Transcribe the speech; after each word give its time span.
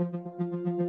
Música 0.00 0.79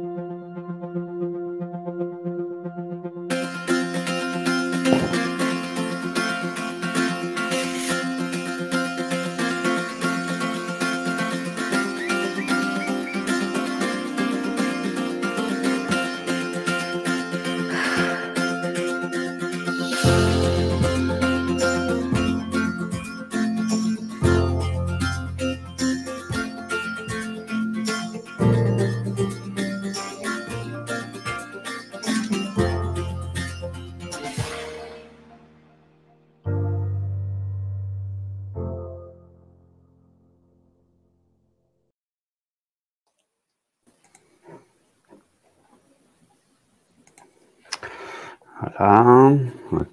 La 48.82 49.36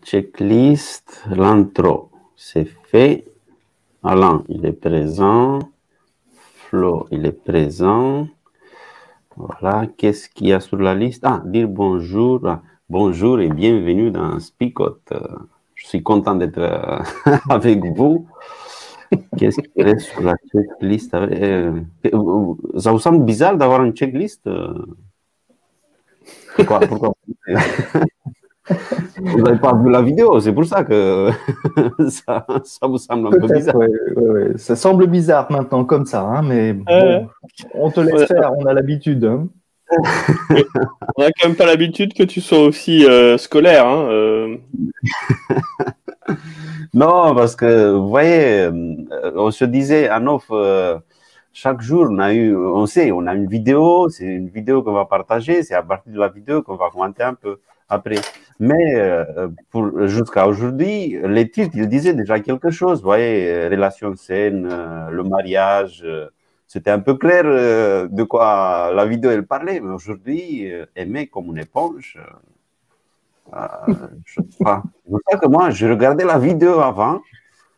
checklist, 0.02 1.22
l'intro, 1.30 2.09
c'est 2.36 2.66
fait. 2.66 3.23
Alain, 4.03 4.44
il 4.50 4.66
est 4.66 4.73
présent. 4.73 5.59
Flo, 6.55 7.05
il 7.11 7.23
est 7.27 7.39
présent. 7.45 8.27
Voilà, 9.38 9.86
qu'est-ce 9.95 10.27
qu'il 10.27 10.47
y 10.47 10.53
a 10.53 10.59
sur 10.59 10.77
la 10.77 10.95
liste? 10.95 11.23
Ah, 11.23 11.44
dire 11.45 11.67
bonjour. 11.67 12.41
Bonjour 12.89 13.39
et 13.39 13.49
bienvenue 13.49 14.09
dans 14.09 14.39
Spicot. 14.39 14.99
Je 15.75 15.86
suis 15.86 16.02
content 16.02 16.33
d'être 16.33 16.58
euh, 16.58 16.99
avec 17.52 17.86
vous. 17.95 18.27
Qu'est-ce 19.38 19.61
qu'il 19.61 19.83
reste 19.83 20.08
sur 20.08 20.23
la 20.23 20.33
checklist? 20.52 21.14
Euh, 21.14 21.80
euh, 22.08 22.53
Ça 22.80 22.92
vous 22.92 22.97
semble 22.97 23.23
bizarre 23.23 23.55
d'avoir 23.55 23.83
une 23.83 23.94
checklist 23.94 24.49
pourquoi? 26.55 27.14
Vous 29.17 29.42
n'avez 29.42 29.59
pas 29.59 29.73
vu 29.73 29.89
la 29.89 30.02
vidéo, 30.02 30.39
c'est 30.39 30.53
pour 30.53 30.66
ça 30.66 30.84
que 30.84 31.30
ça, 32.09 32.45
ça 32.64 32.88
vous 32.88 32.98
semble 32.98 33.28
un 33.28 33.31
peu 33.31 33.48
bizarre. 33.48 33.76
ouais, 33.76 33.88
ouais, 34.16 34.28
ouais. 34.30 34.58
Ça 34.58 34.76
semble 34.76 35.08
bizarre 35.08 35.52
maintenant 35.52 35.84
comme 35.86 36.06
ça, 36.06 36.22
hein, 36.22 36.42
mais 36.44 36.73
bon, 36.73 37.28
on 37.73 37.89
te 37.92 38.00
laisse 38.00 38.14
Ouais. 38.14 38.28
faire, 38.28 38.52
on 38.58 38.66
a 38.66 38.73
l'habitude. 38.73 39.26
hein. 39.26 39.48
On 41.17 41.23
n'a 41.23 41.31
quand 41.31 41.48
même 41.48 41.56
pas 41.58 41.66
l'habitude 41.66 42.14
que 42.14 42.22
tu 42.22 42.42
sois 42.42 42.59
aussi 42.59 43.06
euh, 43.08 43.39
scolaire. 43.39 43.88
Hein, 43.88 44.03
euh. 44.11 44.58
Non, 46.94 47.33
parce 47.36 47.56
que 47.56 47.92
vous 47.94 48.08
voyez, 48.09 48.61
euh, 48.61 48.72
on 49.36 49.52
se 49.52 49.66
disait 49.66 50.08
à 50.08 50.20
Nof, 50.20 50.45
euh, 50.52 50.98
chaque 51.54 51.81
jour, 51.81 52.08
on 52.09 52.20
a 52.20 52.33
eu, 52.33 52.56
on 52.56 52.86
sait, 52.86 53.11
on 53.11 53.26
a 53.28 53.33
une 53.33 53.48
vidéo, 53.48 54.09
c'est 54.09 54.26
une 54.26 54.50
vidéo 54.50 54.83
qu'on 54.83 54.94
va 54.94 55.06
partager, 55.06 55.64
c'est 55.64 55.73
à 55.76 55.81
partir 55.83 56.14
de 56.14 56.20
la 56.20 56.30
vidéo 56.30 56.61
qu'on 56.61 56.76
va 56.76 56.89
commenter 56.92 57.23
un 57.23 57.33
peu 57.33 57.59
après. 57.90 58.22
Mais 58.59 58.95
euh, 58.95 59.48
pour 59.72 60.08
jusqu'à 60.08 60.48
aujourd'hui, 60.48 61.18
les 61.23 61.50
titres, 61.50 61.76
ils 61.76 61.88
disaient 61.88 62.14
déjà 62.14 62.40
quelque 62.40 62.72
chose. 62.72 63.00
Vous 63.00 63.06
voyez, 63.06 63.50
euh, 63.50 63.70
relations 63.70 64.16
saines, 64.16 64.68
euh, 64.70 65.10
le 65.10 65.23
mariage, 65.23 66.02
euh, 66.05 66.28
c'était 66.67 66.92
un 66.92 66.99
peu 66.99 67.16
clair 67.16 67.44
de 67.45 68.23
quoi 68.23 68.92
la 68.94 69.05
vidéo 69.05 69.32
elle 69.32 69.45
parlait. 69.45 69.80
Mais 69.80 69.92
aujourd'hui, 69.94 70.72
aimer 70.95 71.28
comme 71.28 71.48
une 71.48 71.58
éponge. 71.58 72.20
je 74.26 74.33
sais 74.36 74.64
pas. 74.64 74.83
C'est 75.04 75.10
pour 75.10 75.20
ça 75.32 75.38
que 75.39 75.48
moi, 75.48 75.72
je 75.72 75.88
regardais 75.88 76.26
la 76.26 76.38
vidéo 76.38 76.80
avant, 76.80 77.22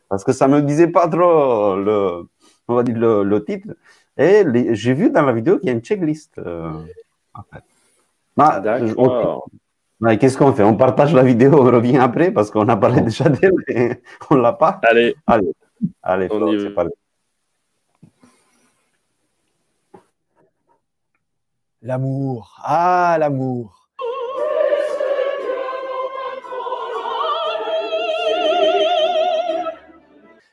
parce 0.10 0.26
que 0.26 0.34
ça 0.34 0.50
me 0.50 0.62
disait 0.62 0.88
pas 0.90 1.08
trop 1.08 1.78
le, 1.78 2.28
on 2.68 2.76
va 2.76 2.84
dire 2.84 2.98
le, 2.98 3.24
le 3.24 3.46
titre. 3.46 3.70
Et 4.18 4.44
j'ai 4.76 4.94
vu 4.94 5.10
dans 5.10 5.22
la 5.22 5.32
vidéo 5.32 5.58
qu'il 5.58 5.68
y 5.68 5.70
a 5.70 5.74
une 5.74 5.82
checklist. 5.82 6.38
en 6.40 7.44
fait. 7.54 7.64
D'accord. 8.38 9.48
Qu'est-ce 10.20 10.38
qu'on 10.38 10.52
fait? 10.52 10.64
On 10.64 10.76
partage 10.76 11.14
la 11.14 11.24
vidéo, 11.24 11.54
on 11.54 11.64
revient 11.66 11.98
après, 11.98 12.32
parce 12.32 12.50
qu'on 12.50 12.68
a 12.70 12.76
parlé 12.76 13.02
déjà 13.02 13.30
d'elle, 13.30 13.54
mais 13.68 14.02
on 14.32 14.36
l'a 14.36 14.54
pas. 14.54 14.80
Allez, 14.84 15.16
Allez, 15.28 15.52
allez, 16.02 16.28
On 16.32 16.52
c'est 16.60 16.70
va. 16.70 16.72
parti. 16.76 16.92
L'amour. 21.84 22.60
Ah, 22.64 23.18
l'amour. 23.20 23.90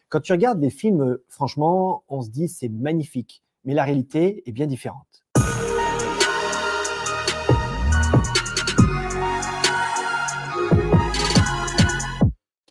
Quand 0.08 0.20
tu 0.20 0.32
regardes 0.32 0.60
des 0.60 0.70
films, 0.70 1.02
euh, 1.02 1.24
franchement, 1.28 2.02
on 2.08 2.22
se 2.22 2.30
dit 2.30 2.48
c'est 2.48 2.68
magnifique. 2.70 3.42
Mais 3.64 3.74
la 3.74 3.84
réalité 3.84 4.42
est 4.48 4.52
bien 4.52 4.66
différente. 4.66 5.24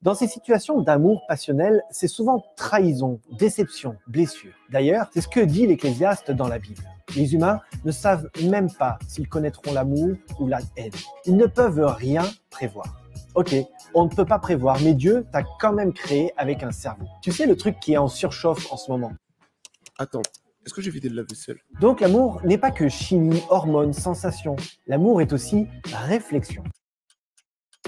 Dans 0.07 0.15
ces 0.15 0.29
situations 0.29 0.79
d'amour 0.79 1.25
passionnel, 1.27 1.83
c'est 1.91 2.07
souvent 2.07 2.41
trahison, 2.55 3.19
déception, 3.37 3.97
blessure. 4.07 4.53
D'ailleurs, 4.69 5.09
c'est 5.13 5.19
ce 5.19 5.27
que 5.27 5.41
dit 5.41 5.67
l'Ecclésiaste 5.67 6.31
dans 6.31 6.47
la 6.47 6.59
Bible. 6.59 6.81
Les 7.17 7.33
humains 7.33 7.59
ne 7.83 7.91
savent 7.91 8.29
même 8.41 8.71
pas 8.71 8.99
s'ils 9.05 9.27
connaîtront 9.27 9.73
l'amour 9.73 10.15
ou 10.39 10.47
la 10.47 10.59
haine. 10.77 10.93
Ils 11.25 11.35
ne 11.35 11.45
peuvent 11.45 11.83
rien 11.83 12.23
prévoir. 12.49 13.01
Ok, 13.35 13.53
on 13.93 14.05
ne 14.05 14.09
peut 14.09 14.23
pas 14.23 14.39
prévoir, 14.39 14.79
mais 14.81 14.93
Dieu 14.93 15.25
t'a 15.29 15.43
quand 15.59 15.73
même 15.73 15.91
créé 15.91 16.31
avec 16.37 16.63
un 16.63 16.71
cerveau. 16.71 17.03
Tu 17.21 17.33
sais 17.33 17.45
le 17.45 17.57
truc 17.57 17.77
qui 17.81 17.91
est 17.91 17.97
en 17.97 18.07
surchauffe 18.07 18.71
en 18.71 18.77
ce 18.77 18.89
moment. 18.89 19.11
Attends, 19.99 20.21
est-ce 20.65 20.73
que 20.73 20.81
j'ai 20.81 20.91
vidé 20.91 21.09
le 21.09 21.17
lave-vaisselle 21.17 21.57
Donc 21.81 21.99
l'amour 21.99 22.39
n'est 22.45 22.57
pas 22.57 22.71
que 22.71 22.87
chimie, 22.87 23.43
hormones, 23.49 23.91
sensations. 23.91 24.55
L'amour 24.85 25.19
est 25.19 25.33
aussi 25.33 25.67
réflexion. 26.07 26.63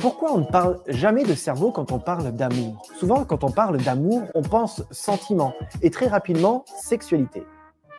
Pourquoi 0.01 0.31
on 0.31 0.37
ne 0.37 0.45
parle 0.45 0.79
jamais 0.87 1.23
de 1.25 1.33
cerveau 1.33 1.71
quand 1.71 1.91
on 1.91 1.99
parle 1.99 2.31
d'amour? 2.31 2.87
Souvent, 2.97 3.25
quand 3.25 3.43
on 3.43 3.51
parle 3.51 3.77
d'amour, 3.77 4.23
on 4.33 4.41
pense 4.41 4.81
sentiment 4.91 5.53
et 5.81 5.89
très 5.89 6.07
rapidement 6.07 6.63
sexualité. 6.81 7.43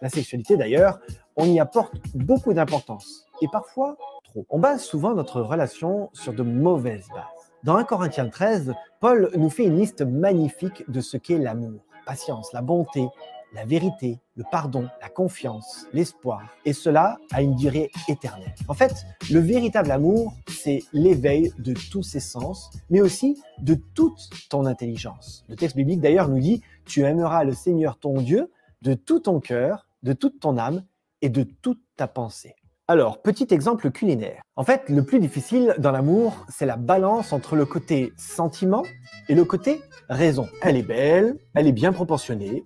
La 0.01 0.09
sexualité, 0.09 0.57
d'ailleurs, 0.57 0.99
on 1.37 1.45
y 1.45 1.61
apporte 1.61 1.93
beaucoup 2.15 2.55
d'importance 2.55 3.27
et 3.43 3.49
parfois 3.53 3.99
trop. 4.25 4.47
On 4.49 4.59
base 4.59 4.83
souvent 4.83 5.13
notre 5.13 5.43
relation 5.43 6.09
sur 6.15 6.33
de 6.33 6.43
mauvaises 6.43 7.09
bases. 7.11 7.51
Dans 7.65 7.77
1 7.77 7.85
Corinthiens 7.85 8.31
13, 8.31 8.73
Paul 9.01 9.31
nous 9.37 9.51
fait 9.51 9.65
une 9.65 9.77
liste 9.77 10.01
magnifique 10.01 10.91
de 10.91 11.03
ce 11.03 11.19
qu'est 11.19 11.37
l'amour. 11.37 11.83
Patience, 12.07 12.51
la 12.55 12.63
bonté, 12.63 13.07
la 13.53 13.65
vérité, 13.65 14.21
le 14.37 14.45
pardon, 14.51 14.89
la 15.01 15.09
confiance, 15.09 15.87
l'espoir, 15.93 16.43
et 16.65 16.73
cela 16.73 17.19
a 17.33 17.43
une 17.43 17.57
durée 17.57 17.91
éternelle. 18.09 18.55
En 18.69 18.75
fait, 18.75 19.05
le 19.31 19.41
véritable 19.41 19.91
amour, 19.91 20.35
c'est 20.49 20.81
l'éveil 20.93 21.53
de 21.59 21.75
tous 21.91 22.03
ses 22.03 22.21
sens, 22.21 22.71
mais 22.91 23.01
aussi 23.01 23.41
de 23.59 23.75
toute 23.75 24.31
ton 24.49 24.67
intelligence. 24.67 25.45
Le 25.49 25.57
texte 25.57 25.77
biblique 25.77 26.01
d'ailleurs 26.01 26.29
nous 26.29 26.41
dit, 26.41 26.63
tu 26.85 27.03
aimeras 27.03 27.45
le 27.45 27.53
Seigneur 27.53 27.99
ton 27.99 28.21
Dieu 28.21 28.51
de 28.83 28.95
tout 28.95 29.21
ton 29.21 29.41
cœur, 29.41 29.87
de 30.03 30.13
toute 30.13 30.41
ton 30.41 30.57
âme 30.57 30.85
et 31.23 31.29
de 31.29 31.43
toute 31.43 31.83
ta 31.97 32.07
pensée. 32.07 32.55
Alors, 32.89 33.23
petit 33.23 33.47
exemple 33.51 33.91
culinaire. 33.93 34.43
En 34.57 34.65
fait, 34.65 34.89
le 34.89 35.05
plus 35.05 35.21
difficile 35.21 35.77
dans 35.79 35.93
l'amour, 35.93 36.45
c'est 36.49 36.67
la 36.67 36.77
balance 36.77 37.33
entre 37.33 37.55
le 37.55 37.65
côté 37.65 38.13
sentiment 38.17 38.83
et 39.29 39.37
le 39.37 39.45
côté 39.45 39.81
raison. 40.09 40.49
Elle 40.63 40.77
est 40.77 40.83
belle, 40.83 41.37
elle 41.55 41.69
est 41.69 41.73
bien 41.73 41.93
proportionnée, 41.93 42.65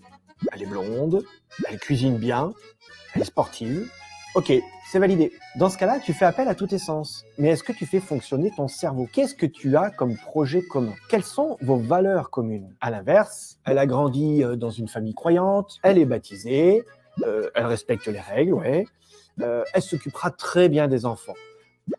elle 0.53 0.63
est 0.63 0.67
blonde, 0.67 1.25
elle 1.69 1.79
cuisine 1.79 2.19
bien, 2.19 2.53
elle 3.15 3.23
est 3.23 3.27
sportive. 3.27 3.89
Ok, 4.35 4.53
c'est 4.91 4.99
validé. 4.99 5.33
Dans 5.57 5.71
ce 5.71 5.79
cas-là, 5.79 6.01
tu 6.01 6.13
fais 6.13 6.25
appel 6.25 6.49
à 6.49 6.57
tous 6.57 6.67
tes 6.67 6.79
sens. 6.79 7.25
Mais 7.39 7.51
est-ce 7.51 7.63
que 7.63 7.73
tu 7.73 7.87
fais 7.87 8.01
fonctionner 8.01 8.51
ton 8.57 8.67
cerveau? 8.67 9.09
Qu'est-ce 9.13 9.37
que 9.37 9.47
tu 9.47 9.77
as 9.77 9.91
comme 9.91 10.17
projet 10.17 10.61
commun? 10.63 10.95
Quelles 11.09 11.23
sont 11.23 11.57
vos 11.63 11.77
valeurs 11.77 12.31
communes? 12.31 12.75
À 12.81 12.91
l'inverse, 12.91 13.59
elle 13.65 13.79
a 13.79 13.87
grandi 13.87 14.43
euh, 14.43 14.57
dans 14.57 14.71
une 14.71 14.89
famille 14.89 15.15
croyante, 15.15 15.79
elle 15.85 15.99
est 15.99 16.05
baptisée, 16.05 16.85
euh, 17.25 17.49
elle 17.55 17.67
respecte 17.67 18.07
les 18.07 18.19
règles, 18.19 18.55
ouais. 18.55 18.87
Euh, 19.41 19.63
elle 19.73 19.83
s'occupera 19.83 20.31
très 20.33 20.69
bien 20.69 20.89
des 20.89 21.07
enfants. 21.07 21.35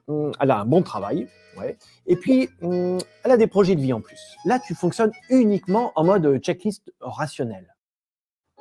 Hum, 0.08 0.32
Elle 0.42 0.52
a 0.52 0.60
un 0.60 0.66
bon 0.66 0.82
travail, 0.82 1.30
ouais. 1.58 1.78
Et 2.06 2.18
puis, 2.18 2.50
hum, 2.62 2.98
elle 3.24 3.32
a 3.32 3.38
des 3.38 3.48
projets 3.48 3.76
de 3.76 3.82
vie 3.82 3.94
en 3.94 4.02
plus. 4.02 4.20
Là, 4.44 4.60
tu 4.60 4.76
fonctionnes 4.76 5.12
uniquement 5.30 5.94
en 5.96 6.04
mode 6.04 6.38
checklist 6.40 6.92
rationnel. 7.00 7.75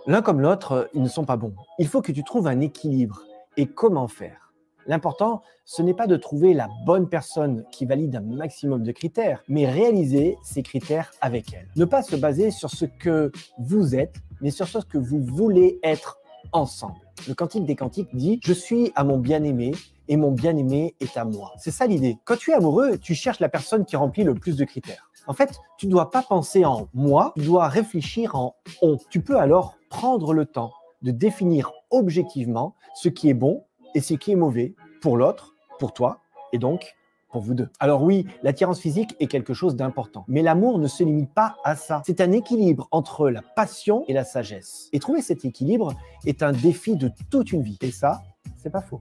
L'un 0.07 0.21
comme 0.21 0.43
l'autre, 0.43 0.91
ils 0.93 1.03
ne 1.03 1.09
sont 1.09 1.25
pas 1.25 1.39
bons. 1.39 1.55
Il 1.79 1.89
faut 1.89 2.03
que 2.03 2.13
tu 2.13 2.23
trouves 2.25 2.47
un 2.47 2.61
équilibre. 2.61 3.23
Et 3.57 3.65
comment 3.65 4.07
faire? 4.07 4.53
L'important, 4.87 5.41
ce 5.65 5.81
n'est 5.81 5.95
pas 5.95 6.07
de 6.07 6.19
trouver 6.19 6.53
la 6.53 6.69
bonne 6.85 7.09
personne 7.09 7.65
qui 7.73 7.87
valide 7.87 8.15
un 8.17 8.21
maximum 8.21 8.83
de 8.83 8.93
critères, 8.93 9.43
mais 9.49 9.67
réaliser 9.67 10.37
ces 10.43 10.63
critères 10.63 11.11
avec 11.23 11.55
elle. 11.55 11.69
Ne 11.77 11.87
pas 11.87 12.03
se 12.03 12.17
baser 12.17 12.51
sur 12.51 12.69
ce 12.69 12.85
que 12.85 13.33
vous 13.59 13.95
êtes, 13.95 14.17
mais 14.43 14.51
sur 14.51 14.69
ce 14.69 14.79
que 14.81 14.99
vous 14.99 15.23
voulez 15.23 15.79
être 15.83 16.19
ensemble. 16.53 17.01
Le 17.27 17.33
cantique 17.33 17.65
des 17.65 17.77
cantiques 17.77 18.15
dit 18.15 18.41
Je 18.43 18.53
suis 18.53 18.93
à 18.97 19.05
mon 19.05 19.17
bien-aimé 19.17 19.73
et 20.09 20.19
mon 20.19 20.33
bien-aimé 20.33 20.97
est 21.01 21.17
à 21.17 21.25
moi. 21.25 21.53
C'est 21.57 21.71
ça 21.71 21.87
l'idée. 21.87 22.19
Quand 22.27 22.37
tu 22.37 22.51
es 22.51 22.55
amoureux, 22.55 22.99
tu 22.99 23.15
cherches 23.15 23.41
la 23.41 23.49
personne 23.49 23.87
qui 23.87 23.97
remplit 23.97 24.25
le 24.25 24.35
plus 24.35 24.57
de 24.57 24.67
critères. 24.67 25.09
En 25.27 25.33
fait, 25.33 25.59
tu 25.79 25.87
ne 25.87 25.93
dois 25.93 26.11
pas 26.11 26.23
penser 26.23 26.67
en 26.67 26.89
moi, 26.93 27.33
tu 27.37 27.45
dois 27.45 27.69
réfléchir 27.69 28.35
en 28.35 28.55
on. 28.83 28.99
Tu 29.09 29.23
peux 29.23 29.39
alors 29.39 29.77
prendre 29.95 30.35
le 30.35 30.45
temps 30.45 30.73
de 31.03 31.13
définir 31.13 31.71
objectivement 31.91 32.75
ce 32.97 33.09
qui 33.09 33.31
est 33.31 33.35
bon 33.35 33.65
et 33.95 34.01
ce 34.01 34.15
qui 34.15 34.33
est 34.33 34.35
mauvais 34.35 34.75
pour 35.01 35.17
l'autre, 35.17 35.55
pour 35.79 35.93
toi 35.93 36.19
et 36.53 36.59
donc 36.59 36.97
pour 37.31 37.43
vous 37.43 37.55
deux. 37.55 37.69
Alors 37.79 38.03
oui, 38.03 38.27
l'attirance 38.43 38.81
physique 38.81 39.15
est 39.21 39.29
quelque 39.29 39.55
chose 39.55 39.77
d'important, 39.77 40.25
mais 40.27 40.43
l'amour 40.43 40.81
ne 40.81 40.89
se 40.89 41.05
limite 41.05 41.33
pas 41.33 41.55
à 41.63 41.77
ça. 41.77 42.03
C'est 42.05 42.21
un 42.21 42.33
équilibre 42.33 42.89
entre 42.91 43.31
la 43.31 43.43
passion 43.43 44.05
et 44.09 44.15
la 44.15 44.25
sagesse. 44.25 44.89
Et 44.93 44.99
trouver 44.99 45.23
cet 45.23 45.45
équilibre 45.45 45.95
est 46.27 46.43
un 46.43 46.51
défi 46.51 46.97
de 46.97 47.13
toute 47.31 47.53
une 47.53 47.63
vie. 47.63 47.79
Et 47.81 47.93
ça, 47.93 48.21
c'est 48.57 48.71
pas 48.71 48.83
faux. 48.83 49.01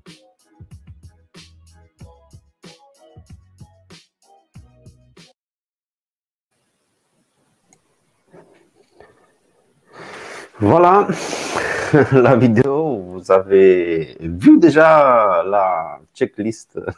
Voilà 10.64 11.08
la 12.14 12.38
vidéo. 12.38 13.04
Vous 13.12 13.32
avez 13.32 14.16
vu 14.22 14.58
déjà 14.60 15.44
la 15.46 16.00
checklist. 16.16 16.80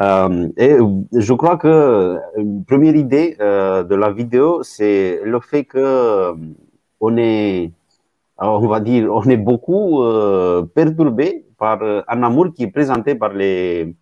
Euh, 0.00 0.48
et 0.56 0.76
je 1.12 1.32
crois 1.32 1.56
que 1.56 2.18
une 2.36 2.64
première 2.64 2.94
idée 2.94 3.36
euh, 3.40 3.82
de 3.82 3.96
la 3.96 4.12
vidéo, 4.12 4.62
c'est 4.62 5.20
le 5.24 5.40
fait 5.40 5.64
que 5.64 5.78
euh, 5.78 6.34
on 7.00 7.16
est, 7.16 7.72
on 8.38 8.68
va 8.68 8.78
dire, 8.78 9.12
on 9.12 9.24
est 9.24 9.36
beaucoup 9.36 10.00
perturbé 10.72 11.46
par 11.58 11.82
un 11.82 12.22
amour 12.22 12.52
qui 12.54 12.62
est 12.62 12.70
présenté 12.70 13.16
par 13.16 13.32
les, 13.32 13.96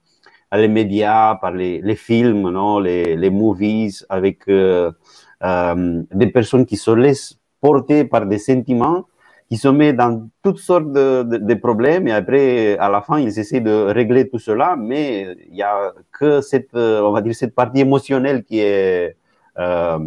médias, 0.53 1.37
par 1.37 1.53
les, 1.53 1.97
films, 1.97 2.45
les, 2.83 3.17
les 3.17 3.31
movies, 3.31 4.05
avec 4.11 4.45
des 4.47 6.27
personnes 6.35 6.67
qui 6.67 6.77
se 6.77 6.91
laissent 6.91 7.39
porter 7.67 8.05
par 8.05 8.25
des 8.33 8.39
sentiments 8.51 9.01
qui 9.49 9.57
se 9.65 9.69
met 9.81 9.93
dans 9.93 10.13
toutes 10.45 10.59
sortes 10.59 10.93
de, 10.93 11.55
problèmes 11.67 12.05
et 12.09 12.15
après, 12.23 12.77
à 12.79 12.89
la 12.97 13.01
fin, 13.07 13.19
ils 13.27 13.37
essaient 13.43 13.65
de 13.71 13.77
régler 13.99 14.29
tout 14.31 14.43
cela, 14.49 14.69
mais 14.91 15.37
il 15.49 15.55
n'y 15.55 15.63
a 15.63 15.93
que 16.19 16.41
cette, 16.51 16.75
on 17.09 17.13
va 17.17 17.21
dire, 17.27 17.35
cette 17.43 17.55
partie 17.55 17.81
émotionnelle 17.89 18.39
qui 18.49 18.59
est, 18.61 19.17
euh, 19.59 19.99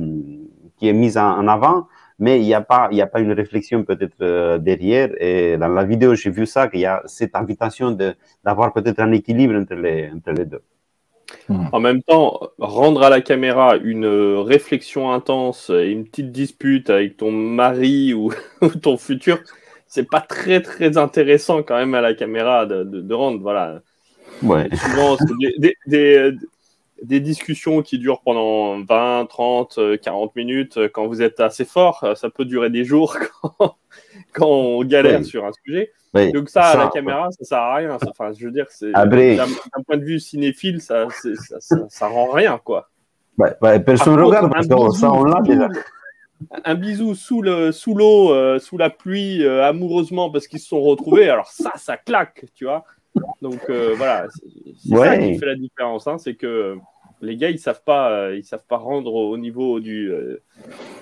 qui 0.78 0.88
est 0.90 0.98
mise 1.04 1.18
en, 1.18 1.48
avant, 1.48 1.88
mais 2.24 2.34
il 2.42 2.46
n'y 2.46 2.54
a 2.54 2.62
pas, 2.62 2.90
a 2.92 3.08
pas 3.14 3.22
une 3.22 3.36
réflexion 3.42 3.84
peut-être 3.90 4.22
euh, 4.22 4.58
derrière. 4.58 5.10
Et 5.20 5.58
dans 5.58 5.74
la 5.80 5.86
vidéo, 5.92 6.16
j'ai 6.16 6.32
vu 6.32 6.46
ça, 6.46 6.68
qu'il 6.70 6.82
y 6.82 6.86
a 6.86 7.02
cette 7.06 7.36
invitation 7.36 7.88
d'avoir 8.46 8.74
peut-être 8.74 9.00
un 9.00 9.12
équilibre 9.20 9.56
entre 9.62 9.76
les, 9.76 10.10
entre 10.16 10.32
les 10.32 10.46
deux. 10.46 10.64
En 11.50 11.80
même 11.80 12.02
temps, 12.04 12.40
rendre 12.60 13.04
à 13.04 13.10
la 13.10 13.22
caméra 13.22 13.78
une 13.78 14.06
réflexion 14.06 15.12
intense 15.12 15.70
et 15.70 15.88
une 15.88 16.06
petite 16.06 16.32
dispute 16.32 16.90
avec 16.90 17.18
ton 17.18 17.32
mari 17.32 18.14
ou, 18.14 18.32
ton 18.82 18.98
futur, 18.98 19.40
c'est 19.88 20.08
pas 20.10 20.22
très 20.22 20.62
très 20.62 20.98
intéressant 20.98 21.64
quand 21.64 21.78
même 21.78 21.96
à 21.96 22.02
la 22.02 22.14
caméra 22.14 22.66
de, 22.66 22.84
de, 22.84 23.02
de 23.02 23.14
rendre. 23.14 23.42
Voilà. 23.42 23.82
Ouais. 24.44 24.70
Souvent, 24.76 25.18
c'est 25.18 25.38
des, 25.40 25.54
des, 25.58 25.76
des, 25.88 26.38
des, 27.04 27.20
discussions 27.20 27.82
qui 27.82 28.00
durent 28.00 28.22
pendant 28.22 28.84
20, 28.84 29.26
30, 29.28 29.80
40 30.02 30.36
minutes. 30.36 30.80
Quand 30.94 31.08
vous 31.08 31.22
êtes 31.22 31.40
assez 31.40 31.66
fort, 31.66 32.06
ça 32.16 32.30
peut 32.30 32.46
durer 32.46 32.70
des 32.70 32.84
jours 32.84 33.18
quand, 33.42 33.76
quand 34.34 34.48
on 34.48 34.84
galère 34.84 35.24
sur 35.26 35.46
un 35.46 35.52
sujet. 35.66 35.92
Oui, 36.14 36.32
Donc 36.32 36.50
ça, 36.50 36.64
à 36.64 36.78
la 36.78 36.88
caméra, 36.88 37.30
ça 37.32 37.44
sert 37.44 37.58
à 37.58 37.76
rien. 37.76 37.98
Enfin, 38.08 38.32
je 38.34 38.46
veux 38.46 38.52
dire, 38.52 38.66
c'est 38.70 38.92
d'un 38.92 39.84
point 39.86 39.98
de 39.98 40.04
vue 40.04 40.20
cinéphile, 40.20 40.82
ça, 40.82 41.08
ça, 41.10 41.60
ça, 41.60 41.76
ça 41.88 42.08
rend 42.08 42.32
rien, 42.32 42.60
quoi. 42.64 42.90
ouais, 43.38 43.54
ouais, 43.62 43.80
personne 43.80 44.16
ne 44.16 44.24
regarde 44.24 44.52
parce 44.52 44.68
que 44.68 44.98
ça, 44.98 45.12
on 45.12 45.24
l'a 45.24 45.38
sous- 45.38 45.44
déjà. 45.44 45.68
Un 46.64 46.76
bisou 46.76 47.16
sous 47.16 47.42
le 47.42 47.74
sous 47.74 47.94
l'eau, 47.94 48.32
euh, 48.34 48.60
sous 48.60 48.78
la 48.78 48.90
pluie, 48.90 49.44
euh, 49.44 49.68
amoureusement 49.68 50.32
parce 50.32 50.48
qu'ils 50.48 50.62
se 50.62 50.70
sont 50.70 50.82
retrouvés. 50.82 51.30
Alors 51.30 51.48
ça, 51.48 51.74
ça 51.76 51.98
claque, 51.98 52.46
tu 52.56 52.64
vois. 52.64 52.86
Donc 53.42 53.60
euh, 53.70 53.94
voilà, 53.98 54.28
c'est 54.78 54.96
ça 54.96 55.18
qui 55.18 55.38
fait 55.38 55.46
la 55.46 55.56
différence, 55.56 56.08
hein, 56.08 56.18
c'est 56.18 56.36
que 56.36 56.78
les 57.22 57.36
gars, 57.36 57.50
ils 57.50 57.60
savent 57.60 57.84
pas, 57.84 58.12
euh, 58.12 58.38
ils 58.38 58.46
savent 58.46 58.66
pas 58.66 58.78
rendre 58.78 59.14
au 59.14 59.38
niveau 59.38 59.82
du 59.82 60.10
euh, 60.10 60.42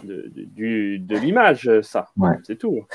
de, 0.04 0.32
de- 0.36 0.46
du 0.46 1.00
de 1.00 1.16
l'image, 1.18 1.70
ça. 1.82 2.08
Ouais. 2.18 2.32
C'est 2.44 2.58
tout. 2.58 2.86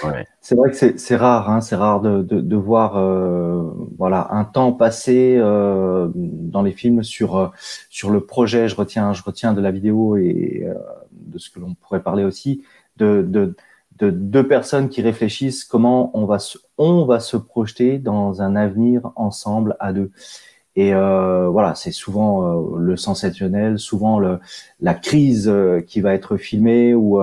C'est 0.41 0.57
vrai 0.57 0.71
que 0.71 0.77
c'est 0.77 0.99
c'est 0.99 1.15
rare, 1.15 1.49
hein, 1.51 1.61
c'est 1.61 1.77
rare 1.77 2.01
de, 2.01 2.23
de, 2.23 2.41
de 2.41 2.57
voir 2.57 2.97
euh, 2.97 3.71
voilà 3.97 4.29
un 4.33 4.45
temps 4.45 4.73
passé 4.73 5.37
euh, 5.39 6.09
dans 6.15 6.63
les 6.63 6.73
films 6.73 7.05
sur 7.05 7.53
sur 7.91 8.11
le 8.11 8.23
projet. 8.23 8.67
Je 8.69 8.75
retiens 8.75 9.13
je 9.13 9.23
retiens 9.23 9.53
de 9.53 9.61
la 9.61 9.71
vidéo 9.71 10.17
et 10.17 10.65
euh, 10.67 10.75
de 11.13 11.39
ce 11.39 11.49
que 11.51 11.61
l'on 11.61 11.75
pourrait 11.75 12.03
parler 12.03 12.25
aussi 12.25 12.63
de, 12.97 13.23
de 13.23 13.55
de 14.03 14.11
deux 14.11 14.49
personnes 14.49 14.89
qui 14.89 15.01
réfléchissent 15.01 15.65
comment 15.65 16.11
on 16.15 16.27
va 16.27 16.41
se 16.41 16.59
on 16.77 17.05
va 17.05 17.21
se 17.21 17.37
projeter 17.37 17.99
dans 17.99 18.43
un 18.43 18.57
avenir 18.57 19.13
ensemble 19.15 19.77
à 19.79 19.93
deux. 19.93 20.11
Et 20.75 20.93
euh, 20.93 21.49
voilà, 21.49 21.75
c'est 21.75 21.93
souvent 21.93 22.43
euh, 22.43 22.79
le 22.79 22.97
sensationnel, 22.97 23.79
souvent 23.79 24.19
le, 24.19 24.41
la 24.81 24.95
crise 24.95 25.49
euh, 25.49 25.83
qui 25.83 26.01
va 26.01 26.15
être 26.15 26.37
filmée 26.37 26.95
ou 26.95 27.21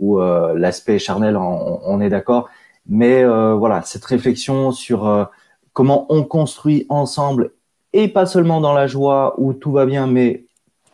ou 0.00 0.18
l'aspect 0.18 0.98
charnel, 0.98 1.36
on, 1.36 1.80
on 1.84 2.00
est 2.00 2.10
d'accord. 2.10 2.48
Mais 2.88 3.24
voilà, 3.24 3.82
cette 3.82 4.04
réflexion 4.04 4.72
sur 4.72 5.30
comment 5.72 6.06
on 6.08 6.22
construit 6.22 6.86
ensemble, 6.88 7.52
et 7.92 8.08
pas 8.08 8.26
seulement 8.26 8.60
dans 8.60 8.72
la 8.72 8.86
joie 8.86 9.34
où 9.38 9.52
tout 9.52 9.72
va 9.72 9.86
bien, 9.86 10.06
mais 10.06 10.44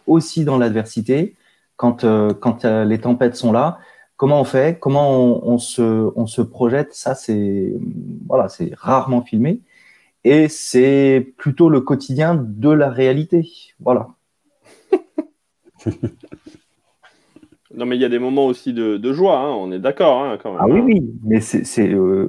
aussi 0.06 0.44
dans 0.44 0.58
l'adversité, 0.58 1.34
quand, 1.76 2.04
quand 2.40 2.64
les 2.64 3.00
tempêtes 3.00 3.36
sont 3.36 3.52
là, 3.52 3.78
comment 4.22 4.40
on 4.40 4.44
fait, 4.44 4.78
comment 4.78 5.10
on, 5.10 5.54
on 5.54 5.58
se, 5.58 5.82
on 6.14 6.26
se 6.28 6.42
projette, 6.42 6.94
ça 6.94 7.16
c'est 7.16 7.74
voilà, 8.28 8.48
c'est 8.48 8.70
rarement 8.76 9.22
filmé. 9.22 9.60
Et 10.24 10.48
c'est 10.48 11.34
plutôt 11.38 11.68
le 11.68 11.80
quotidien 11.80 12.36
de 12.36 12.70
la 12.70 12.90
réalité. 12.90 13.50
Voilà. 13.80 14.10
Non, 17.74 17.86
mais 17.86 17.96
il 17.96 18.02
y 18.02 18.04
a 18.04 18.10
des 18.10 18.18
moments 18.18 18.46
aussi 18.46 18.74
de, 18.74 18.98
de 18.98 19.12
joie, 19.14 19.38
hein, 19.38 19.50
on 19.50 19.72
est 19.72 19.78
d'accord, 19.78 20.22
hein, 20.22 20.38
quand 20.42 20.52
même. 20.52 20.60
Ah 20.62 20.66
oui, 20.68 20.80
oui, 20.80 21.10
mais 21.24 21.40
c'est, 21.40 21.64
c'est, 21.64 21.88
euh, 21.88 22.28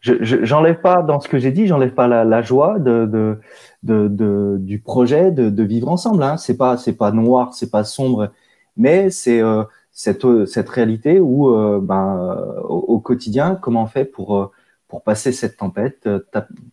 je, 0.00 0.14
je- 0.22 0.44
j'enlève 0.44 0.80
pas 0.80 1.02
dans 1.02 1.20
ce 1.20 1.28
que 1.28 1.38
j'ai 1.38 1.52
dit, 1.52 1.66
j'enlève 1.66 1.92
pas 1.92 2.08
la, 2.08 2.24
la 2.24 2.40
joie 2.40 2.78
de, 2.78 3.04
de, 3.06 4.08
de, 4.08 4.56
du 4.58 4.80
projet 4.80 5.30
de, 5.30 5.50
de 5.50 5.62
vivre 5.62 5.88
ensemble. 5.90 6.22
Hein. 6.22 6.38
C'est 6.38 6.56
pas, 6.56 6.78
c'est 6.78 6.96
pas 6.96 7.12
noir, 7.12 7.52
c'est 7.52 7.70
pas 7.70 7.84
sombre, 7.84 8.30
mais 8.78 9.10
c'est 9.10 9.42
euh, 9.42 9.62
cette, 9.98 10.24
cette 10.46 10.68
réalité 10.68 11.18
où, 11.18 11.48
euh, 11.50 11.80
ben, 11.82 12.18
euh, 12.38 12.60
au, 12.62 12.76
au 12.94 13.00
quotidien, 13.00 13.56
comment 13.60 13.82
on 13.82 13.86
fait 13.86 14.04
pour, 14.04 14.36
euh, 14.38 14.46
pour 14.86 15.02
passer 15.02 15.32
cette 15.32 15.56
tempête, 15.56 16.08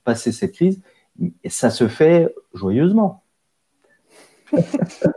passer 0.03 0.31
cette 0.31 0.51
crise, 0.53 0.79
et 1.43 1.49
ça 1.49 1.71
se 1.71 1.87
fait 1.87 2.31
joyeusement. 2.53 3.23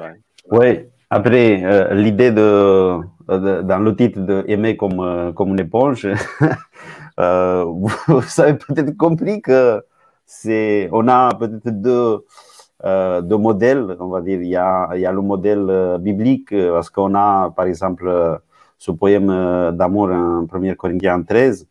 Ouais. 0.00 0.20
Oui, 0.50 0.86
après, 1.10 1.62
euh, 1.64 1.94
l'idée 1.94 2.30
de, 2.30 2.98
de- 3.28 3.62
dans 3.62 3.78
le 3.78 3.94
titre 3.96 4.20
de 4.20 4.44
aimer 4.48 4.76
comme, 4.76 5.00
euh, 5.00 5.32
comme 5.32 5.50
une 5.50 5.60
éponge, 5.60 6.06
euh, 7.20 7.64
vous, 7.64 7.90
vous 8.08 8.40
avez 8.40 8.54
peut-être 8.54 8.96
compris 8.96 9.40
que 9.42 9.82
c'est, 10.26 10.88
on 10.92 11.08
a 11.08 11.34
peut-être 11.34 11.68
deux, 11.70 12.24
euh, 12.84 13.20
deux 13.22 13.36
modèles, 13.36 13.96
on 14.00 14.08
va 14.08 14.20
dire. 14.20 14.40
Il 14.42 14.48
y 14.48 14.56
a, 14.56 14.90
il 14.94 15.00
y 15.00 15.06
a 15.06 15.12
le 15.12 15.20
modèle 15.22 15.66
euh, 15.68 15.98
biblique, 15.98 16.52
euh, 16.52 16.72
parce 16.74 16.90
qu'on 16.90 17.14
a, 17.14 17.50
par 17.56 17.66
exemple, 17.66 18.40
ce 18.78 18.90
poème 18.92 19.26
d'amour 19.76 20.08
en 20.10 20.46
1 20.46 20.74
Corinthiens 20.74 21.22
13, 21.22 21.66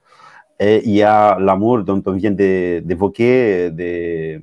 et 0.60 0.82
il 0.86 0.96
y 0.96 1.04
a 1.04 1.38
l'amour 1.40 1.84
dont 1.84 2.02
on 2.06 2.12
vient 2.14 2.32
de- 2.32 2.80
d'évoquer, 2.80 3.70
des, 3.72 4.42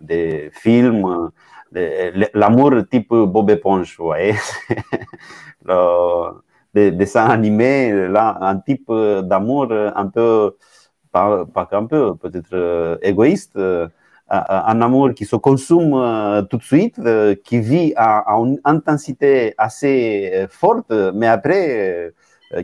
des 0.00 0.50
films, 0.52 1.30
de- 1.72 2.28
l'amour 2.34 2.72
type 2.90 3.08
Bob 3.10 3.50
Éponge, 3.50 3.96
vous 3.98 4.06
voyez. 4.06 4.34
Le- 5.64 6.32
des 6.74 6.90
dessins 6.90 7.26
animés, 7.30 8.08
là, 8.08 8.36
un 8.40 8.58
type 8.58 8.90
d'amour 9.22 9.68
un 9.72 10.06
peu, 10.08 10.56
pas, 11.12 11.46
pas 11.46 11.66
qu'un 11.66 11.86
peu, 11.86 12.14
peut-être 12.16 12.98
égoïste, 13.02 13.58
un 14.28 14.80
amour 14.80 15.14
qui 15.14 15.24
se 15.24 15.36
consomme 15.36 15.94
euh, 15.94 16.42
tout 16.42 16.56
de 16.56 16.62
suite, 16.62 16.98
euh, 16.98 17.34
qui 17.44 17.60
vit 17.60 17.92
à, 17.96 18.24
une 18.36 18.58
intensité 18.64 19.54
assez 19.56 20.32
euh, 20.34 20.48
forte, 20.48 20.90
mais 21.14 21.28
après, 21.28 22.12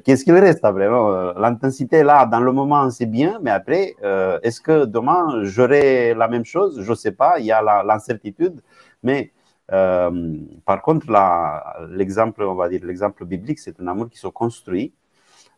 qu'est-ce 0.04 0.24
qu'il 0.24 0.34
reste 0.34 0.64
après 0.64 0.88
non 0.88 1.10
Euh, 1.12 1.32
L'intensité 1.38 2.02
là, 2.02 2.26
dans 2.26 2.40
le 2.40 2.52
moment, 2.52 2.90
c'est 2.90 3.06
bien, 3.06 3.38
mais 3.42 3.50
après, 3.50 3.94
est-ce 4.42 4.60
que 4.60 4.84
demain, 4.86 5.44
j'aurai 5.44 6.14
la 6.14 6.28
même 6.28 6.44
chose? 6.44 6.82
Je 6.82 6.90
ne 6.90 6.96
sais 6.96 7.12
pas, 7.12 7.38
il 7.38 7.46
y 7.46 7.52
a 7.52 7.62
l'incertitude, 7.84 8.60
mais 9.02 9.32
par 9.68 10.82
contre, 10.82 11.06
l'exemple, 11.90 12.42
on 12.42 12.54
va 12.54 12.68
dire, 12.68 12.80
l'exemple 12.84 13.24
biblique, 13.24 13.58
c'est 13.60 13.78
un 13.80 13.86
amour 13.86 14.08
qui 14.10 14.18
se 14.18 14.26
construit. 14.28 14.92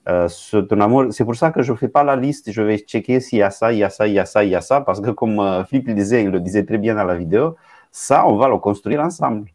Euh, 0.06 0.28
c'est 0.28 0.70
un 0.72 0.80
amour, 0.82 1.06
c'est 1.12 1.24
pour 1.24 1.34
ça 1.34 1.50
que 1.50 1.62
je 1.62 1.72
ne 1.72 1.76
fais 1.78 1.88
pas 1.88 2.04
la 2.04 2.14
liste, 2.14 2.52
je 2.52 2.60
vais 2.60 2.78
checker 2.78 3.20
s'il 3.20 3.38
y 3.38 3.42
a 3.42 3.50
ça, 3.50 3.72
il 3.72 3.78
y 3.78 3.84
a 3.84 3.88
ça, 3.88 4.06
il 4.06 4.12
y 4.12 4.18
a 4.18 4.26
ça, 4.26 4.44
il 4.44 4.50
y 4.50 4.54
a 4.54 4.60
ça, 4.60 4.82
parce 4.82 5.00
que 5.00 5.10
comme 5.10 5.40
euh, 5.40 5.64
Philippe 5.64 5.88
le 5.88 5.94
disait, 5.94 6.24
il 6.24 6.30
le 6.30 6.40
disait 6.40 6.64
très 6.64 6.76
bien 6.76 6.94
dans 6.94 7.04
la 7.04 7.14
vidéo, 7.14 7.56
ça, 7.90 8.26
on 8.26 8.36
va 8.36 8.48
le 8.48 8.58
construire 8.58 9.00
ensemble. 9.00 9.48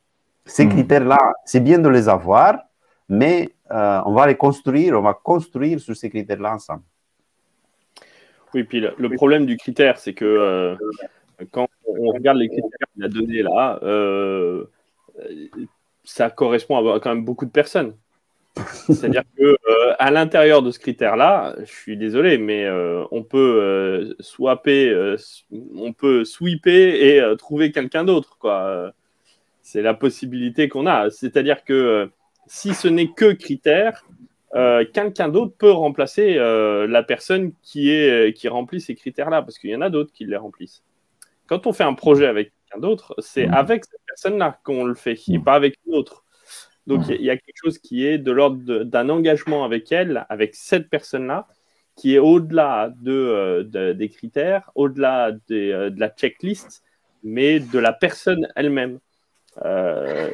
Ces 0.46 0.66
Mhm. 0.66 0.72
critères-là, 0.72 1.20
c'est 1.46 1.60
bien 1.60 1.78
de 1.78 1.88
les 1.88 2.10
avoir, 2.10 2.58
mais 3.08 3.50
euh, 3.72 4.02
on 4.06 4.14
va 4.14 4.26
les 4.26 4.36
construire, 4.36 4.98
on 4.98 5.02
va 5.04 5.14
construire 5.14 5.80
sur 5.80 5.96
ces 5.96 6.10
critères-là 6.10 6.56
ensemble. 6.56 6.82
Oui, 8.56 8.64
puis 8.64 8.80
le, 8.80 8.96
le 8.98 9.10
problème 9.12 9.46
du 9.46 9.56
critère, 9.58 10.00
c'est 10.00 10.14
que 10.14 10.76
quand 11.52 11.68
on 11.86 12.12
regarde 12.12 12.40
les 12.40 12.50
critères 12.50 12.88
qu'il 12.96 13.04
a 13.04 13.08
donnés 13.08 13.44
là, 13.44 13.80
ça 16.04 16.32
correspond 16.32 16.92
à 16.96 17.00
quand 17.00 17.14
même 17.14 17.24
beaucoup 17.24 17.46
de 17.46 17.52
personnes. 17.52 17.94
C'est-à-dire 18.88 19.24
que 19.38 19.44
euh, 19.44 19.94
à 20.00 20.12
l'intérieur 20.12 20.62
de 20.62 20.72
ce 20.72 20.80
critère-là, 20.80 21.56
je 21.60 21.72
suis 21.72 21.98
désolé, 21.98 22.38
mais 22.38 22.66
euh, 22.66 23.04
on 23.12 23.24
peut 23.24 23.60
euh, 23.62 24.14
swapper, 24.20 24.90
euh, 24.90 25.18
on 25.76 25.94
peut 25.94 26.26
sweeper 26.26 26.96
et 26.96 27.22
trouver 27.38 27.72
quelqu'un 27.72 28.04
d'autre, 28.04 28.38
quoi. 28.38 28.94
C'est 29.62 29.82
la 29.82 29.94
possibilité 29.94 30.68
qu'on 30.70 30.88
a. 30.88 31.10
C'est-à-dire 31.10 31.64
que 31.64 32.10
si 32.48 32.74
ce 32.74 32.88
n'est 32.88 33.10
que 33.12 33.34
critère, 33.34 34.06
quelqu'un 34.94 35.30
d'autre 35.30 35.54
peut 35.58 35.72
remplacer 35.72 36.36
la 36.36 37.04
personne 37.04 37.52
qui, 37.62 37.92
est, 37.92 38.36
qui 38.36 38.48
remplit 38.48 38.82
ces 38.82 38.96
critères-là, 38.96 39.44
parce 39.44 39.60
qu'il 39.60 39.70
y 39.70 39.76
en 39.76 39.82
a 39.82 39.90
d'autres 39.92 40.12
qui 40.12 40.26
les 40.26 40.38
remplissent. 40.38 40.82
Quand 41.46 41.68
on 41.68 41.74
fait 41.74 41.84
un 41.84 41.94
projet 41.94 42.26
avec 42.26 42.52
quelqu'un 42.70 42.82
d'autre, 42.82 43.14
c'est 43.20 43.46
Mhm. 43.48 43.54
avec 43.54 43.86
cette 43.86 44.02
personne-là 44.08 44.60
qu'on 44.64 44.86
le 44.86 44.96
fait, 44.96 45.16
et 45.28 45.40
pas 45.40 45.54
avec 45.54 45.76
une 45.86 45.96
autre. 45.96 46.24
Donc 46.90 47.08
Mhm. 47.08 47.16
il 47.20 47.22
y, 47.22 47.26
y 47.26 47.30
a 47.30 47.38
quelque 47.38 47.62
chose 47.64 47.78
qui 47.78 48.06
est 48.06 48.18
de 48.18 48.32
l'ordre 48.32 48.84
d'un 48.84 49.08
engagement 49.10 49.64
avec 49.64 49.92
elle, 49.92 50.26
avec 50.28 50.56
cette 50.56 50.90
personne-là, 50.90 51.48
qui 51.96 52.16
est 52.16 52.20
au-delà 52.20 52.92
de, 53.02 53.12
euh, 53.12 53.64
de- 53.64 53.94
des 53.94 54.10
critères, 54.10 54.72
au-delà 54.74 55.32
des, 55.48 55.72
euh, 55.72 55.90
de 55.92 56.00
la 56.00 56.10
checklist, 56.10 56.82
mais 57.24 57.60
de 57.60 57.78
la 57.78 57.94
personne 57.94 58.48
elle-même. 58.56 58.98
Euh, 59.66 60.30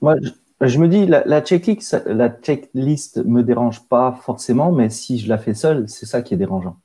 Moi, 0.00 0.14
je, 0.22 0.30
je 0.72 0.78
me 0.78 0.86
dis, 0.88 1.06
la, 1.06 1.24
la 1.26 1.40
checklist, 1.40 2.00
la 2.06 2.28
checklist 2.28 3.24
me 3.24 3.42
dérange 3.42 3.88
pas 3.88 4.12
forcément, 4.22 4.70
mais 4.70 4.88
si 4.90 5.18
je 5.18 5.28
la 5.28 5.38
fais 5.38 5.54
seule, 5.54 5.88
c'est 5.88 6.06
ça 6.06 6.22
qui 6.22 6.34
est 6.34 6.36
dérangeant. 6.36 6.76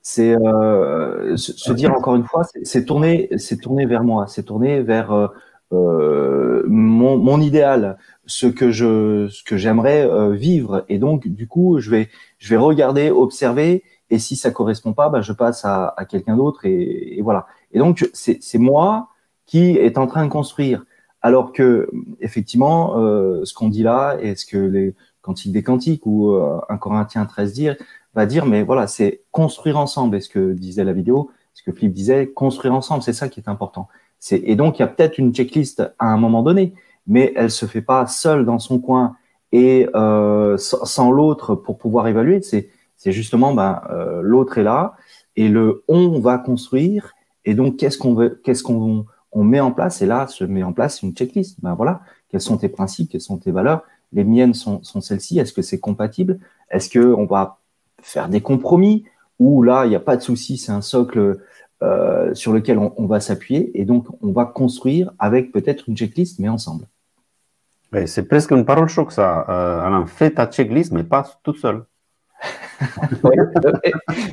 C'est 0.00 0.34
se, 1.36 1.52
se 1.66 1.72
dire 1.72 1.92
encore 1.92 2.16
une 2.16 2.24
fois, 2.24 2.42
c'est- 2.64 2.84
tourner, 2.84 3.28
c'est 3.36 3.58
tourner 3.58 3.86
vers 3.86 4.02
moi, 4.02 4.26
c'est 4.28 4.44
tourner 4.44 4.82
vers 4.82 5.30
mon, 5.72 7.18
mon 7.18 7.40
idéal, 7.40 7.98
ce 8.26 8.46
que 8.46 8.70
je, 8.70 9.28
ce 9.28 9.42
que 9.44 9.56
j'aimerais 9.56 10.04
euh, 10.08 10.30
vivre. 10.30 10.84
Et 10.88 10.98
donc, 10.98 11.28
du 11.28 11.46
coup, 11.46 11.80
je 11.80 11.90
vais, 11.90 12.08
je 12.38 12.48
vais 12.48 12.56
regarder, 12.56 13.10
observer, 13.10 13.82
et 14.10 14.18
si 14.18 14.36
ça 14.36 14.50
correspond 14.50 14.92
pas, 14.92 15.08
bah, 15.08 15.22
je 15.22 15.32
passe 15.32 15.64
à, 15.64 15.94
quelqu'un 16.08 16.36
d'autre, 16.36 16.64
et, 16.64 17.20
voilà. 17.22 17.46
Et 17.72 17.78
donc, 17.78 18.08
c'est 18.12 18.58
moi 18.58 19.08
qui 19.46 19.76
est 19.76 19.98
en 19.98 20.06
train 20.06 20.24
de 20.24 20.30
construire. 20.30 20.84
Alors 21.22 21.52
que, 21.52 21.88
effectivement, 22.20 22.98
euh, 22.98 23.44
ce 23.44 23.54
qu'on 23.54 23.68
dit 23.68 23.82
là, 23.82 24.16
et 24.20 24.34
ce 24.34 24.44
que 24.44 24.58
les 24.58 24.94
cantiques 25.22 25.52
des 25.52 25.62
cantiques 25.62 26.04
ou 26.04 26.32
euh, 26.32 26.60
un 26.68 26.76
Corinthien 26.76 27.24
13 27.26 27.52
dire, 27.52 27.76
va 28.14 28.26
dire, 28.26 28.44
mais 28.44 28.62
voilà, 28.64 28.86
c'est 28.86 29.22
construire 29.30 29.78
ensemble. 29.78 30.16
Et 30.16 30.20
ce 30.20 30.28
que 30.28 30.52
disait 30.52 30.84
la 30.84 30.92
vidéo, 30.92 31.30
ce 31.54 31.62
que 31.62 31.72
Philippe 31.72 31.94
disait, 31.94 32.28
construire 32.28 32.74
ensemble, 32.74 33.02
c'est 33.02 33.12
ça 33.12 33.28
qui 33.28 33.40
est 33.40 33.48
important. 33.48 33.88
Et 34.30 34.56
donc, 34.56 34.78
il 34.78 34.82
y 34.82 34.84
a 34.84 34.88
peut-être 34.88 35.18
une 35.18 35.34
checklist 35.34 35.80
à 35.98 36.06
un 36.06 36.16
moment 36.16 36.42
donné, 36.42 36.74
mais 37.06 37.32
elle 37.36 37.50
se 37.50 37.66
fait 37.66 37.82
pas 37.82 38.06
seule 38.06 38.44
dans 38.44 38.58
son 38.58 38.78
coin 38.78 39.16
et 39.50 39.88
euh, 39.94 40.56
sans, 40.56 41.10
l'autre 41.10 41.54
pour 41.54 41.78
pouvoir 41.78 42.06
évaluer. 42.08 42.40
C'est 42.42 43.12
justement, 43.12 43.52
ben, 43.52 43.82
euh, 43.90 44.20
l'autre 44.22 44.58
est 44.58 44.62
là 44.62 44.94
et 45.36 45.48
le 45.48 45.84
on 45.88 46.20
va 46.20 46.38
construire. 46.38 47.14
Et 47.44 47.54
donc, 47.54 47.76
qu'est-ce 47.76 47.98
qu'on 47.98 49.06
met 49.34 49.60
en 49.60 49.72
place? 49.72 50.02
Et 50.02 50.06
là, 50.06 50.26
se 50.28 50.44
met 50.44 50.62
en 50.62 50.72
place 50.72 51.02
une 51.02 51.12
checklist. 51.12 51.58
Ben 51.60 51.74
voilà, 51.74 52.02
quels 52.30 52.40
sont 52.40 52.56
tes 52.56 52.68
principes, 52.68 53.10
quelles 53.10 53.20
sont 53.20 53.38
tes 53.38 53.50
valeurs? 53.50 53.82
Les 54.12 54.24
miennes 54.24 54.54
sont, 54.54 54.82
sont 54.82 55.00
celles-ci. 55.00 55.38
Est-ce 55.38 55.52
que 55.52 55.62
c'est 55.62 55.80
compatible? 55.80 56.38
Est-ce 56.70 56.88
que 56.88 57.00
on 57.00 57.26
va 57.26 57.58
faire 58.00 58.28
des 58.28 58.40
compromis? 58.40 59.04
Ou 59.38 59.62
là, 59.62 59.86
il 59.86 59.88
n'y 59.88 59.96
a 59.96 60.00
pas 60.00 60.16
de 60.16 60.22
souci, 60.22 60.56
c'est 60.56 60.70
un 60.70 60.82
socle 60.82 61.40
euh, 61.82 62.32
sur 62.34 62.52
lequel 62.52 62.78
on, 62.78 62.92
on 62.96 63.06
va 63.06 63.20
s'appuyer 63.20 63.70
et 63.78 63.84
donc 63.84 64.06
on 64.22 64.32
va 64.32 64.44
construire 64.46 65.12
avec 65.18 65.52
peut-être 65.52 65.88
une 65.88 65.96
checklist, 65.96 66.38
mais 66.38 66.48
ensemble. 66.48 66.84
Ouais, 67.92 68.06
C'est 68.06 68.22
presque 68.26 68.52
une 68.52 68.64
parole 68.64 68.88
choc, 68.88 69.12
ça. 69.12 69.44
Euh, 69.48 69.80
Alain, 69.86 70.06
fais 70.06 70.30
ta 70.30 70.46
checklist, 70.46 70.92
mais 70.92 71.04
pas 71.04 71.24
toute 71.42 71.58
seule. 71.58 71.82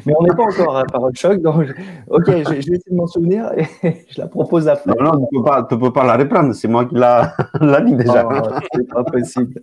Mais 0.05 0.13
on 0.17 0.23
n'est 0.23 0.33
pas 0.35 0.43
encore 0.43 0.77
à 0.77 0.83
parole 0.85 1.15
choc, 1.15 1.39
donc 1.41 1.63
je- 1.65 1.73
ok, 2.09 2.25
je, 2.27 2.43
je 2.43 2.49
vais 2.49 2.57
essayer 2.77 2.79
de 2.89 2.95
m'en 2.95 3.05
souvenir 3.05 3.51
et 3.55 3.65
je 4.09 4.19
la 4.19 4.27
propose 4.27 4.67
après. 4.67 4.91
Non, 4.97 5.03
non, 5.03 5.27
tu 5.27 5.35
ne 5.35 5.39
peux, 5.41 5.45
pas- 5.45 5.63
tu 5.69 5.77
peux 5.77 5.93
pas 5.93 6.03
la 6.05 6.17
reprendre, 6.17 6.53
c'est 6.53 6.67
moi 6.67 6.85
qui 6.85 6.95
l'a 6.95 7.35
l'a 7.61 7.81
dit 7.81 7.93
déjà. 7.95 8.27
Oh, 8.27 8.49
c'est 8.73 8.87
pas 8.87 9.03
possible. 9.03 9.61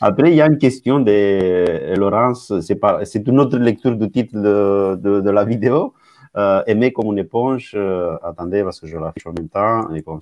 Après, 0.00 0.30
il 0.30 0.36
y 0.36 0.40
a 0.42 0.46
une 0.46 0.58
question 0.58 1.00
de 1.00 1.94
Laurence, 1.96 2.52
c'est 2.60 2.76
pas- 2.76 3.04
c'est 3.04 3.26
une 3.26 3.38
autre 3.40 3.58
lecture 3.58 3.96
du 3.96 4.10
titre 4.10 4.34
de, 4.38 4.96
de, 4.96 5.20
de 5.20 5.30
la 5.30 5.44
vidéo. 5.44 5.92
Euh, 6.36 6.62
aimer 6.66 6.92
comme 6.92 7.06
une 7.06 7.18
éponge. 7.18 7.72
euh, 7.74 8.16
attendez, 8.22 8.62
parce 8.62 8.80
que 8.80 8.86
je 8.86 8.96
l'affiche 8.98 9.26
en 9.26 9.32
même 9.32 9.48
temps. 9.48 9.92
Et 9.94 10.02
comme... 10.02 10.20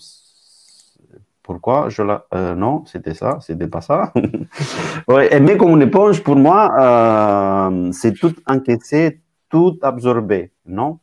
Pourquoi 1.43 1.89
je 1.89 2.03
la... 2.03 2.27
euh, 2.35 2.55
non, 2.55 2.85
c'était 2.85 3.15
ça, 3.15 3.39
c'était 3.41 3.69
pas 3.69 3.81
ça. 3.81 4.13
ouais, 5.09 5.33
aimer 5.35 5.57
comme 5.57 5.71
une 5.71 5.83
éponge, 5.83 6.23
pour 6.23 6.37
moi, 6.37 6.71
euh, 6.79 7.91
c'est 7.93 8.13
tout 8.13 8.35
encaisser, 8.47 9.21
tout 9.49 9.79
absorber, 9.83 10.53
non? 10.67 10.99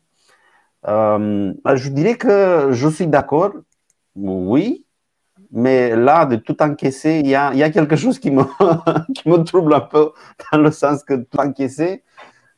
Euh, 0.88 1.52
Je 1.74 1.90
dirais 1.90 2.16
que 2.16 2.70
je 2.72 2.88
suis 2.90 3.08
d'accord, 3.08 3.54
oui, 4.16 4.86
mais 5.52 5.96
là, 5.96 6.26
de 6.28 6.36
tout 6.36 6.62
encaisser, 6.62 7.22
il 7.24 7.28
y 7.28 7.36
a, 7.36 7.54
y 7.56 7.64
a 7.64 7.72
quelque 7.72 7.96
chose 7.96 8.20
qui 8.20 8.30
me, 8.30 8.44
qui 9.16 9.28
me 9.30 9.38
trouble 9.44 9.74
un 9.74 9.82
peu, 9.82 10.12
dans 10.52 10.60
le 10.60 10.70
sens 10.72 11.04
que 11.04 11.16
tout 11.16 11.40
encaisser, 11.40 12.04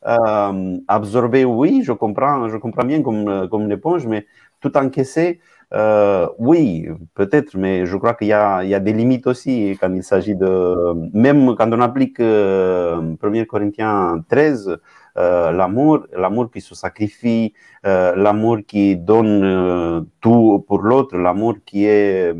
euh, 0.07 0.77
absorber, 0.87 1.45
oui, 1.45 1.81
je 1.83 1.91
comprends, 1.93 2.47
je 2.49 2.57
comprends 2.57 2.85
bien 2.85 3.01
comme, 3.01 3.47
comme 3.49 3.63
une 3.63 3.71
éponge, 3.71 4.07
mais 4.07 4.25
tout 4.61 4.75
encaisser, 4.77 5.39
euh, 5.73 6.27
oui, 6.39 6.87
peut-être, 7.13 7.57
mais 7.57 7.85
je 7.85 7.97
crois 7.97 8.13
qu'il 8.13 8.27
y 8.27 8.29
y 8.29 8.33
a 8.33 8.79
des 8.79 8.93
limites 8.93 9.27
aussi 9.27 9.77
quand 9.81 9.93
il 9.93 10.03
s'agit 10.03 10.35
de. 10.35 10.49
Même 11.13 11.55
quand 11.57 11.71
on 11.73 11.81
applique 11.81 12.19
euh, 12.21 13.15
1 13.21 13.45
Corinthiens 13.45 14.23
13, 14.29 14.77
euh, 15.17 15.51
l'amour, 15.51 16.05
l'amour 16.13 16.51
qui 16.51 16.61
se 16.61 16.73
sacrifie, 16.75 17.53
euh, 17.85 18.15
l'amour 18.15 18.59
qui 18.65 18.95
donne 18.95 19.43
euh, 19.43 20.01
tout 20.21 20.63
pour 20.67 20.79
l'autre, 20.81 21.17
l'amour 21.17 21.55
qui 21.65 21.85
est 21.85 22.33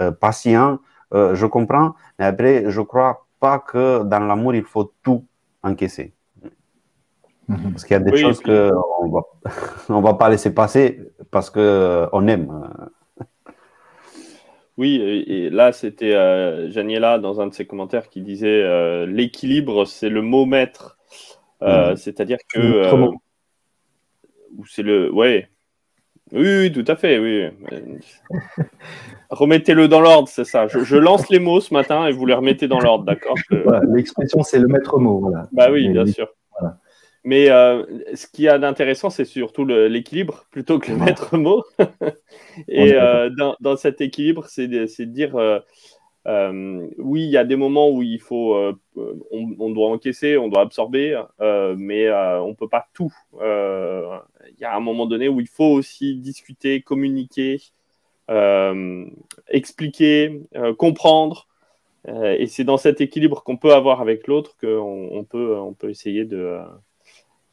euh, 0.00 0.10
patient, 0.12 0.78
euh, 1.14 1.34
je 1.34 1.46
comprends, 1.46 1.94
mais 2.18 2.26
après, 2.26 2.70
je 2.70 2.80
crois 2.82 3.26
pas 3.40 3.58
que 3.58 4.02
dans 4.04 4.20
l'amour, 4.20 4.54
il 4.54 4.64
faut 4.64 4.92
tout 5.02 5.24
encaisser. 5.62 6.12
Mhm. 7.50 7.72
Parce 7.72 7.84
qu'il 7.84 7.94
y 7.94 7.96
a 7.96 8.00
des 8.00 8.12
Oui, 8.12 8.20
choses 8.20 8.38
puis- 8.42 8.52
qu'on 8.52 9.08
va, 9.10 9.20
on 9.88 10.00
va 10.00 10.14
pas 10.14 10.28
laisser 10.28 10.54
passer 10.54 11.00
parce 11.30 11.50
que 11.50 12.06
on 12.12 12.26
aime. 12.28 12.48
Oui, 14.78 14.96
et, 15.26 15.50
là, 15.50 15.72
c'était 15.72 16.14
euh, 16.14 16.70
Janiela 16.70 17.18
dans 17.18 17.40
un 17.40 17.48
de 17.48 17.52
ses 17.54 17.66
commentaires 17.66 18.08
qui 18.08 18.22
disait 18.22 18.62
euh, 18.62 19.04
l'équilibre, 19.04 19.84
c'est 19.84 20.08
le 20.08 20.22
mot 20.22 20.46
maître. 20.46 20.96
Euh, 21.62 21.90
Mhm. 21.90 21.96
C'est-à-dire 21.96 22.38
que. 22.52 22.58
Euh, 22.60 23.08
c'est 24.66 24.82
le. 24.82 25.12
Ouais. 25.12 25.48
Oui, 26.32 26.46
oui, 26.60 26.72
tout 26.72 26.84
à 26.86 26.96
fait, 26.96 27.18
oui. 27.18 27.48
Euh, 27.72 27.98
Remettez-le 29.30 29.86
dans 29.88 30.00
l'ordre, 30.00 30.28
c'est 30.28 30.44
ça. 30.44 30.66
Je, 30.68 30.80
je 30.80 30.96
lance 30.96 31.28
les 31.28 31.38
mots 31.40 31.60
ce 31.60 31.74
matin 31.74 32.06
et 32.06 32.12
vous 32.12 32.24
les 32.24 32.34
remettez 32.34 32.66
dans 32.68 32.80
l'ordre, 32.80 33.04
d'accord 33.04 33.34
Voilà, 33.50 33.80
L'expression, 33.92 34.42
c'est 34.42 34.58
le 34.58 34.66
maître 34.68 34.98
mot. 34.98 35.18
Voilà. 35.20 35.48
Bah 35.52 35.68
oui, 35.70 35.88
bien 35.88 36.06
sûr. 36.06 36.28
Mais 37.22 37.50
euh, 37.50 37.84
ce 38.14 38.26
qu'il 38.26 38.44
y 38.44 38.48
a 38.48 38.58
d'intéressant, 38.58 39.10
c'est 39.10 39.26
surtout 39.26 39.66
l'équilibre 39.66 40.46
plutôt 40.50 40.78
que 40.78 40.90
le 40.90 40.96
maître 40.96 41.36
mot. 41.36 41.64
Et 42.68 42.94
euh, 42.94 43.28
dans, 43.30 43.56
dans 43.60 43.76
cet 43.76 44.00
équilibre, 44.00 44.46
c'est 44.48 44.68
de, 44.68 44.86
dire 45.04 45.36
euh, 45.36 46.88
oui, 46.96 47.24
il 47.24 47.30
y 47.30 47.36
a 47.36 47.44
des 47.44 47.56
moments 47.56 47.90
où 47.90 48.02
il 48.02 48.20
faut, 48.20 48.56
on, 48.96 49.54
on 49.58 49.70
doit 49.70 49.90
encaisser, 49.90 50.38
on 50.38 50.48
doit 50.48 50.62
absorber, 50.62 51.22
mais 51.76 52.10
on 52.10 52.54
peut 52.54 52.68
pas 52.68 52.88
tout. 52.94 53.12
Il 53.34 54.60
y 54.60 54.64
a 54.64 54.74
un 54.74 54.80
moment 54.80 55.06
donné 55.06 55.28
où 55.28 55.40
il 55.40 55.48
faut 55.48 55.72
aussi 55.72 56.16
discuter, 56.16 56.80
communiquer, 56.80 57.60
expliquer, 59.48 60.40
comprendre. 60.78 61.48
Et 62.08 62.46
c'est 62.46 62.64
dans 62.64 62.78
cet 62.78 63.02
équilibre 63.02 63.42
qu'on 63.42 63.58
peut 63.58 63.74
avoir 63.74 64.00
avec 64.00 64.26
l'autre 64.26 64.56
qu'on 64.58 65.10
on 65.12 65.22
peut, 65.24 65.58
on 65.58 65.74
peut 65.74 65.90
essayer 65.90 66.24
de, 66.24 66.58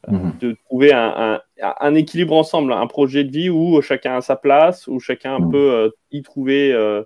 euh, 0.06 0.12
Mhm. 0.12 0.32
de 0.40 0.56
trouver 0.66 0.92
un, 0.92 1.40
un- 1.62 1.74
un 1.80 1.94
équilibre 1.96 2.34
ensemble, 2.36 2.72
un 2.72 2.86
projet 2.86 3.24
de 3.24 3.30
vie 3.32 3.50
où 3.50 3.80
chacun 3.82 4.16
a 4.16 4.20
sa 4.20 4.36
place, 4.36 4.86
où 4.86 5.00
chacun 5.00 5.40
Mhm. 5.40 5.50
peut 5.50 5.72
euh, 5.72 5.90
y 6.12 6.22
trouver 6.22 6.72
euh, 6.72 7.02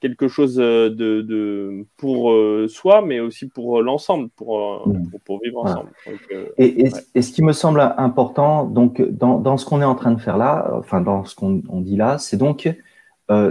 quelque 0.00 0.28
chose 0.28 0.56
de, 0.56 0.88
de- 1.22 1.86
pour 1.96 2.30
euh, 2.32 2.68
soi, 2.68 3.00
mais 3.00 3.20
aussi 3.20 3.48
pour 3.48 3.80
l'ensemble, 3.82 4.28
pour, 4.36 4.86
Mhm. 4.86 5.08
pour, 5.10 5.20
pour 5.22 5.40
vivre 5.42 5.62
Voilà. 5.62 5.76
ensemble. 5.78 5.90
Donc, 6.06 6.20
Et, 6.58 6.80
et- 6.80 6.92
Ouais. 6.92 7.00
et 7.14 7.22
ce 7.22 7.32
qui 7.32 7.42
me 7.42 7.52
semble 7.52 7.80
important, 7.96 8.64
donc 8.66 9.00
dans, 9.00 9.38
dans 9.38 9.56
ce 9.56 9.64
qu'on 9.64 9.80
est 9.80 9.84
en 9.86 9.94
train 9.94 10.12
de 10.12 10.20
faire 10.20 10.36
là, 10.36 10.70
enfin 10.74 11.00
dans 11.00 11.24
ce 11.24 11.34
qu'on 11.34 11.62
on 11.70 11.80
dit 11.80 11.96
là, 11.96 12.18
c'est 12.18 12.36
donc 12.36 12.68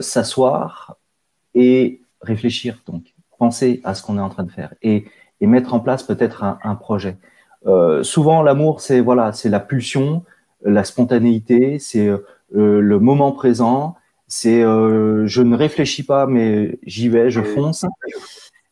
s'asseoir 0.02 0.96
et 1.54 2.02
réfléchir, 2.22 2.82
donc 2.88 3.14
penser 3.38 3.82
à 3.84 3.94
ce 3.96 4.04
qu'on 4.04 4.18
est 4.18 4.22
en 4.22 4.30
train 4.30 4.44
de 4.44 4.52
faire 4.52 4.74
et, 4.82 5.06
et 5.42 5.48
mettre 5.48 5.74
en 5.74 5.80
place 5.80 6.04
peut-être 6.04 6.44
un, 6.44 6.60
un 6.64 6.76
projet. 6.76 7.18
Euh, 7.68 8.04
souvent, 8.04 8.42
l'amour, 8.42 8.82
c'est 8.82 9.00
voilà, 9.02 9.34
c'est 9.34 9.50
la 9.50 9.60
pulsion, 9.60 10.24
la 10.64 10.84
spontanéité, 10.84 11.80
c'est 11.80 12.08
euh, 12.08 12.20
le 12.52 13.00
moment 13.00 13.32
présent, 13.32 13.96
c'est 14.28 14.64
euh, 14.64 15.26
je 15.28 15.42
ne 15.42 15.56
réfléchis 15.56 16.04
pas, 16.04 16.28
mais 16.28 16.80
j'y 16.84 17.10
vais, 17.10 17.30
je 17.30 17.42
fonce. 17.42 17.86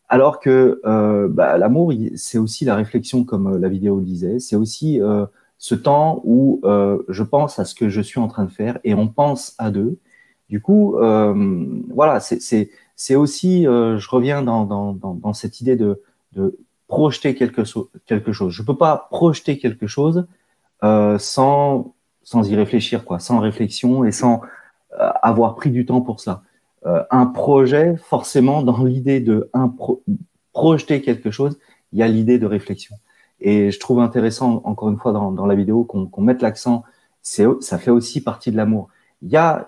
Alors 0.10 0.40
que 0.40 0.80
euh, 0.86 1.28
bah, 1.28 1.58
l'amour, 1.58 1.92
c'est 2.16 2.38
aussi 2.38 2.66
la 2.66 2.76
réflexion, 2.76 3.24
comme 3.24 3.56
euh, 3.56 3.60
la 3.60 3.70
vidéo 3.70 3.98
le 3.98 4.06
disait. 4.06 4.40
C'est 4.40 4.56
aussi 4.56 5.02
euh, 5.02 5.26
ce 5.58 5.76
temps 5.76 6.22
où 6.24 6.62
euh, 6.66 7.00
je 7.10 7.24
pense 7.24 7.58
à 7.58 7.66
ce 7.66 7.74
que 7.74 7.90
je 7.90 8.02
suis 8.02 8.20
en 8.20 8.28
train 8.28 8.46
de 8.46 8.52
faire 8.52 8.80
et 8.84 8.94
on 8.94 9.08
pense 9.08 9.56
à 9.58 9.72
deux. 9.72 9.98
Du 10.50 10.62
coup, 10.62 10.98
euh, 10.98 11.66
voilà, 11.90 12.20
c'est- 12.20 13.16
aussi, 13.16 13.66
euh, 13.66 13.98
je 13.98 14.10
reviens 14.10 14.44
dans, 14.44 15.34
cette 15.34 15.62
idée 15.62 15.76
de 15.76 16.00
projeter 16.88 17.36
quelque, 17.36 17.64
so- 17.64 17.90
quelque 18.06 18.32
chose. 18.32 18.54
Je 18.54 18.64
peux 18.64 18.78
pas 18.78 19.08
projeter 19.10 19.58
quelque 19.58 19.88
chose 19.88 20.28
euh, 20.84 21.18
sans, 21.18 21.94
sans 22.24 22.50
y 22.50 22.56
réfléchir, 22.56 23.06
quoi, 23.06 23.20
sans 23.20 23.40
réflexion 23.40 24.04
et 24.04 24.12
sans 24.12 24.42
euh, 25.00 25.10
avoir 25.22 25.56
pris 25.56 25.72
du 25.72 25.86
temps 25.86 26.02
pour 26.02 26.20
ça. 26.20 26.44
Euh, 26.86 27.04
un 27.12 27.26
projet, 27.26 27.96
forcément, 27.98 28.62
dans 28.62 28.84
l'idée 28.84 29.22
de 29.22 29.50
projeter 30.52 31.02
quelque 31.02 31.32
chose, 31.32 31.58
il 31.94 32.00
y 32.00 32.04
a 32.04 32.08
l'idée 32.08 32.38
de 32.40 32.46
réflexion. 32.46 32.96
Et 33.40 33.72
je 33.72 33.80
trouve 33.80 34.00
intéressant, 34.00 34.62
encore 34.66 34.90
une 34.90 34.98
fois, 34.98 35.12
dans, 35.12 35.32
dans 35.32 35.46
la 35.46 35.56
vidéo, 35.56 35.84
qu'on 35.84 36.22
mette 36.22 36.42
l'accent. 36.42 36.84
Ça 37.22 37.78
fait 37.78 37.92
aussi 37.92 38.22
partie 38.22 38.52
de 38.52 38.58
l'amour. 38.58 38.90
Il 39.22 39.30
y 39.30 39.38
a, 39.38 39.66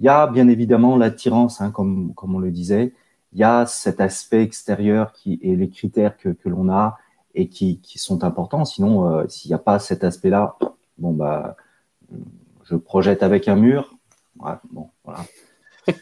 y 0.00 0.08
a 0.08 0.26
bien 0.26 0.48
évidemment 0.48 0.96
l'attirance, 0.96 1.60
hein, 1.60 1.70
comme, 1.70 2.12
comme 2.14 2.34
on 2.34 2.38
le 2.38 2.50
disait. 2.50 2.92
Il 3.32 3.38
y 3.38 3.44
a 3.44 3.66
cet 3.66 4.00
aspect 4.00 4.42
extérieur 4.42 5.12
qui 5.12 5.38
et 5.42 5.56
les 5.56 5.70
critères 5.70 6.16
que, 6.16 6.28
que 6.28 6.48
l'on 6.48 6.70
a 6.70 6.98
et 7.34 7.48
qui, 7.48 7.80
qui 7.80 7.98
sont 7.98 8.24
importants. 8.24 8.64
Sinon, 8.64 9.10
euh, 9.10 9.24
s'il 9.28 9.50
n'y 9.50 9.54
a 9.54 9.58
pas 9.58 9.78
cet 9.78 10.04
aspect-là, 10.04 10.56
bon 10.98 11.12
bah, 11.12 11.56
je 12.64 12.76
projette 12.76 13.22
avec 13.22 13.48
un 13.48 13.56
mur. 13.56 13.94
Ouais, 14.38 14.52
bon, 14.70 14.88
voilà. 15.04 15.20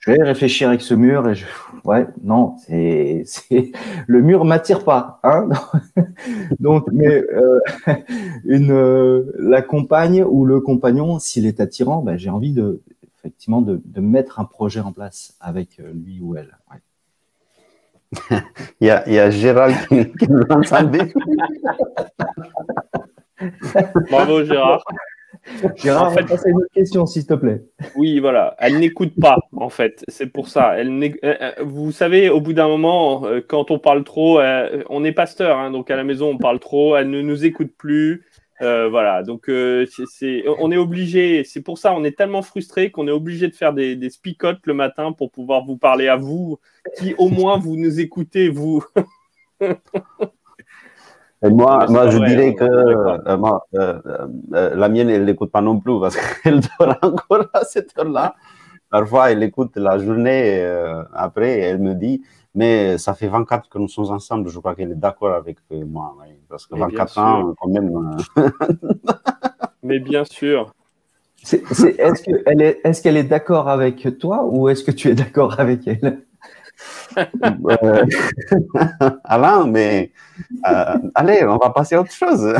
je 0.00 0.10
vais 0.10 0.22
réfléchir 0.22 0.68
avec 0.68 0.80
ce 0.80 0.94
mur 0.94 1.28
et 1.28 1.34
je, 1.34 1.44
ouais, 1.84 2.06
non, 2.22 2.56
c'est, 2.58 3.22
c'est, 3.26 3.72
le 4.06 4.22
mur 4.22 4.44
m'attire 4.44 4.82
pas, 4.84 5.20
hein. 5.22 5.48
Donc, 6.60 6.86
mais 6.90 7.22
euh, 7.22 7.60
une, 8.44 8.72
euh, 8.72 9.32
la 9.38 9.62
compagne 9.62 10.24
ou 10.24 10.44
le 10.46 10.60
compagnon, 10.60 11.18
s'il 11.18 11.46
est 11.46 11.60
attirant, 11.60 12.02
ben, 12.02 12.16
j'ai 12.16 12.30
envie 12.30 12.52
de, 12.52 12.80
effectivement, 13.24 13.62
de, 13.62 13.80
de 13.84 14.00
mettre 14.02 14.38
un 14.38 14.44
projet 14.44 14.80
en 14.80 14.92
place 14.92 15.34
avec 15.40 15.80
euh, 15.80 15.92
lui 15.94 16.20
ou 16.20 16.36
elle. 16.36 16.56
Ouais. 16.70 18.38
Il 18.80 18.86
y 18.86 18.90
a, 18.90 19.02
il 19.08 19.14
y 19.14 19.18
a 19.18 19.30
Gérald 19.30 19.74
qui, 19.88 20.12
qui 20.18 20.30
nous 20.30 20.44
lance 20.48 20.72
un 20.72 20.84
défi. 20.84 21.14
Bravo 24.10 24.44
Gérard. 24.44 24.84
Gérard, 25.76 26.04
En 26.04 26.10
fait- 26.12 26.26
passer 26.26 26.50
une 26.50 26.56
autre 26.58 26.72
question, 26.72 27.06
s'il 27.06 27.26
te 27.26 27.34
plaît. 27.34 27.64
Oui, 27.96 28.20
voilà, 28.20 28.54
elle 28.58 28.78
n'écoute 28.78 29.14
pas, 29.20 29.38
en 29.56 29.68
fait. 29.68 30.04
C'est 30.08 30.26
pour 30.26 30.48
ça. 30.48 30.78
Elle 30.78 30.90
euh, 31.02 31.10
euh, 31.24 31.52
vous 31.62 31.90
savez, 31.92 32.30
au 32.30 32.40
bout 32.40 32.52
d'un 32.52 32.68
moment, 32.68 33.24
quand 33.48 33.70
on 33.70 33.78
parle 33.78 34.04
trop, 34.04 34.40
on 34.90 35.04
est 35.04 35.12
pasteur, 35.12 35.58
hein, 35.58 35.70
donc 35.70 35.90
à 35.90 35.96
la 35.96 36.04
maison, 36.04 36.30
on 36.30 36.38
parle 36.38 36.60
trop, 36.60 36.96
elle 36.96 37.10
ne 37.10 37.20
nous 37.20 37.44
écoute 37.44 37.72
plus. 37.76 38.24
Euh, 38.64 38.88
voilà, 38.88 39.22
donc 39.22 39.48
euh, 39.48 39.86
on 40.58 40.72
est 40.72 40.76
obligé, 40.76 41.44
c'est 41.44 41.60
pour 41.60 41.78
ça, 41.78 41.92
on 41.92 42.02
est 42.02 42.16
tellement 42.16 42.42
frustré 42.42 42.90
qu'on 42.90 43.06
est 43.06 43.12
obligé 43.12 43.46
de 43.46 43.54
faire 43.54 43.72
des, 43.72 43.94
des 43.94 44.10
spicotes 44.10 44.64
le 44.64 44.74
matin 44.74 45.12
pour 45.12 45.30
pouvoir 45.30 45.64
vous 45.64 45.76
parler 45.76 46.08
à 46.08 46.16
vous, 46.16 46.58
qui 46.98 47.14
au 47.18 47.28
moins 47.28 47.58
vous 47.58 47.76
nous 47.76 48.00
écoutez, 48.00 48.48
vous. 48.48 48.82
Et 51.44 51.50
moi, 51.50 51.86
moi 51.88 52.08
je 52.08 52.16
vrai, 52.16 52.28
dirais 52.28 52.54
que 52.54 52.64
euh, 52.64 53.36
moi, 53.36 53.66
euh, 53.74 54.00
euh, 54.54 54.74
la 54.74 54.88
mienne, 54.88 55.10
elle 55.10 55.26
n'écoute 55.26 55.50
pas 55.50 55.60
non 55.60 55.78
plus 55.78 56.00
parce 56.00 56.16
qu'elle 56.42 56.60
dort 56.60 56.96
encore 57.02 57.46
à 57.52 57.64
cette 57.64 57.96
heure-là. 57.98 58.34
Parfois, 58.88 59.30
elle 59.30 59.42
écoute 59.42 59.76
la 59.76 59.98
journée 59.98 60.64
après 61.12 61.58
et 61.58 61.62
elle 61.62 61.80
me 61.80 61.94
dit 61.94 62.22
Mais 62.54 62.98
ça 62.98 63.14
fait 63.14 63.26
24 63.26 63.68
que 63.68 63.78
nous 63.78 63.88
sommes 63.88 64.10
ensemble, 64.12 64.48
je 64.48 64.58
crois 64.58 64.74
qu'elle 64.76 64.92
est 64.92 64.96
d'accord 64.96 65.34
avec 65.34 65.58
euh, 65.72 65.84
moi. 65.84 66.14
oui. 66.20 66.34
parce 66.48 66.66
que 66.66 66.74
Mais 66.74 66.86
bien 66.86 67.04
24 67.04 67.18
ans, 67.18 67.54
quand 67.60 67.68
même. 67.68 68.16
euh, 68.38 68.50
Mais 69.82 69.98
bien 69.98 70.24
sûr. 70.24 70.72
Est-ce 71.52 73.02
qu'elle 73.02 73.16
est, 73.16 73.24
d'accord 73.24 73.68
avec 73.68 74.18
toi 74.18 74.44
ou 74.44 74.68
est-ce 74.68 74.82
que 74.82 74.90
tu 74.90 75.08
es 75.08 75.14
d'accord 75.14 75.60
avec 75.60 75.86
elle? 75.86 76.22
Euh, 77.16 78.04
Alain, 79.24 79.64
mais 79.68 80.10
euh, 80.68 80.98
allez, 81.14 81.44
on 81.44 81.56
va 81.56 81.70
passer 81.70 81.94
à 81.94 82.00
autre 82.00 82.10
chose. 82.10 82.52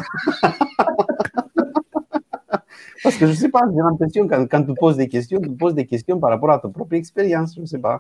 Parce 3.03 3.17
que 3.17 3.27
je 3.27 3.33
ne 3.33 3.37
sais 3.37 3.49
pas, 3.49 3.63
j'ai 3.69 3.77
l'impression 3.79 4.29
que 4.29 4.35
quand, 4.35 4.47
quand 4.49 4.63
tu 4.63 4.75
poses 4.75 4.97
des 4.97 5.09
questions, 5.09 5.41
tu 5.41 5.51
poses 5.51 5.75
des 5.75 5.85
questions 5.85 6.21
par 6.21 6.31
rapport 6.31 6.53
à 6.53 6.61
ta 6.61 6.69
propre 6.69 6.95
expérience, 6.95 7.57
je 7.57 7.63
ne 7.63 7.67
sais 7.67 7.79
pas. 7.79 7.99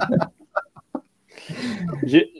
J'ai- 2.04 2.30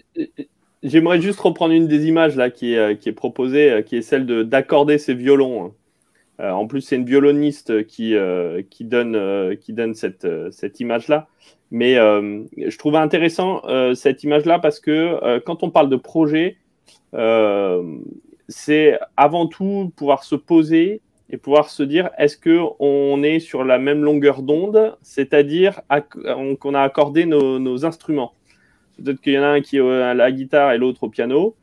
J'aimerais 0.83 1.21
juste 1.21 1.41
reprendre 1.41 1.75
une 1.75 1.89
des 1.89 2.07
images 2.09 2.37
là 2.37 2.49
qui 2.49 2.73
est, 2.73 2.79
euh, 2.79 2.95
qui 2.95 3.11
est 3.11 3.13
proposée, 3.13 3.71
euh, 3.71 3.83
qui 3.83 3.97
est 3.97 4.03
celle 4.03 4.25
de 4.25 4.43
d'accorder 4.43 4.97
ses 4.97 5.13
violons. 5.15 5.67
hein. 5.67 5.73
Euh, 6.41 6.51
en 6.53 6.67
plus, 6.67 6.81
c'est 6.81 6.97
une 6.97 7.05
violoniste 7.05 7.85
qui, 7.87 8.15
qui 8.71 8.85
donne, 8.87 9.57
qui 9.59 9.75
donne 9.75 9.93
cette, 9.95 10.27
cette 10.53 10.81
image-là. 10.81 11.29
Mais 11.71 11.97
je 11.97 12.79
trouvais 12.79 12.97
intéressant 12.97 13.61
cette 13.95 14.25
image-là 14.25 14.59
parce 14.59 14.81
que 14.81 15.39
quand 15.41 15.63
on 15.63 15.69
parle 15.71 15.91
de 15.91 15.97
projet, 15.97 16.57
c'est 18.49 18.99
avant 19.19 19.49
tout 19.49 19.93
pouvoir 19.97 20.25
se 20.25 20.35
poser 20.35 21.03
et 21.31 21.37
pouvoir 21.37 21.71
se 21.71 21.83
dire 21.83 22.11
est-ce 22.19 22.37
que 22.37 22.61
on 22.79 23.23
est 23.23 23.39
sur 23.39 23.65
la 23.65 23.79
même 23.79 24.03
longueur 24.03 24.43
d'onde, 24.43 24.97
c'est-à-dire 25.03 25.81
qu'on 26.11 26.75
a 26.75 26.83
accordé 26.83 27.25
nos, 27.25 27.85
instruments. 27.85 28.35
Peut-être 28.97 29.21
qu'il 29.21 29.33
y 29.33 29.39
en 29.39 29.43
a 29.43 29.49
un 29.49 29.61
qui 29.61 29.79
est 29.79 29.81
à 29.81 30.15
la 30.15 30.31
guitare 30.33 30.73
et 30.73 30.79
l'autre 30.79 31.05
au 31.05 31.09
piano. 31.09 31.57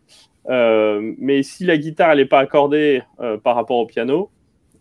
Euh, 0.49 1.13
mais 1.17 1.43
si 1.43 1.65
la 1.65 1.77
guitare 1.77 2.15
n'est 2.15 2.25
pas 2.25 2.39
accordée 2.39 3.03
euh, 3.19 3.38
par 3.38 3.56
rapport 3.56 3.77
au 3.77 3.86
piano, 3.86 4.32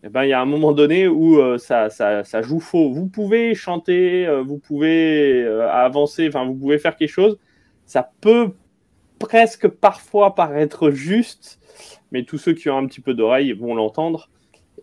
eh 0.06 0.08
ben, 0.08 0.22
il 0.22 0.28
y 0.28 0.32
a 0.32 0.40
un 0.40 0.46
moment 0.46 0.70
donné 0.70 1.08
où 1.08 1.40
euh, 1.40 1.58
ça, 1.58 1.90
ça, 1.90 2.22
ça 2.22 2.40
joue 2.40 2.60
faux. 2.60 2.92
Vous 2.92 3.08
pouvez 3.08 3.56
chanter, 3.56 4.24
euh, 4.24 4.40
vous 4.40 4.58
pouvez 4.58 5.42
euh, 5.42 5.68
avancer, 5.68 6.28
enfin 6.28 6.44
vous 6.44 6.54
pouvez 6.54 6.78
faire 6.78 6.94
quelque 6.94 7.10
chose. 7.10 7.38
Ça 7.86 8.12
peut 8.20 8.52
presque 9.18 9.66
parfois 9.66 10.36
paraître 10.36 10.90
juste, 10.90 11.58
mais 12.12 12.22
tous 12.22 12.38
ceux 12.38 12.52
qui 12.52 12.70
ont 12.70 12.78
un 12.78 12.86
petit 12.86 13.00
peu 13.00 13.14
d'oreille 13.14 13.52
vont 13.52 13.74
l'entendre. 13.74 14.30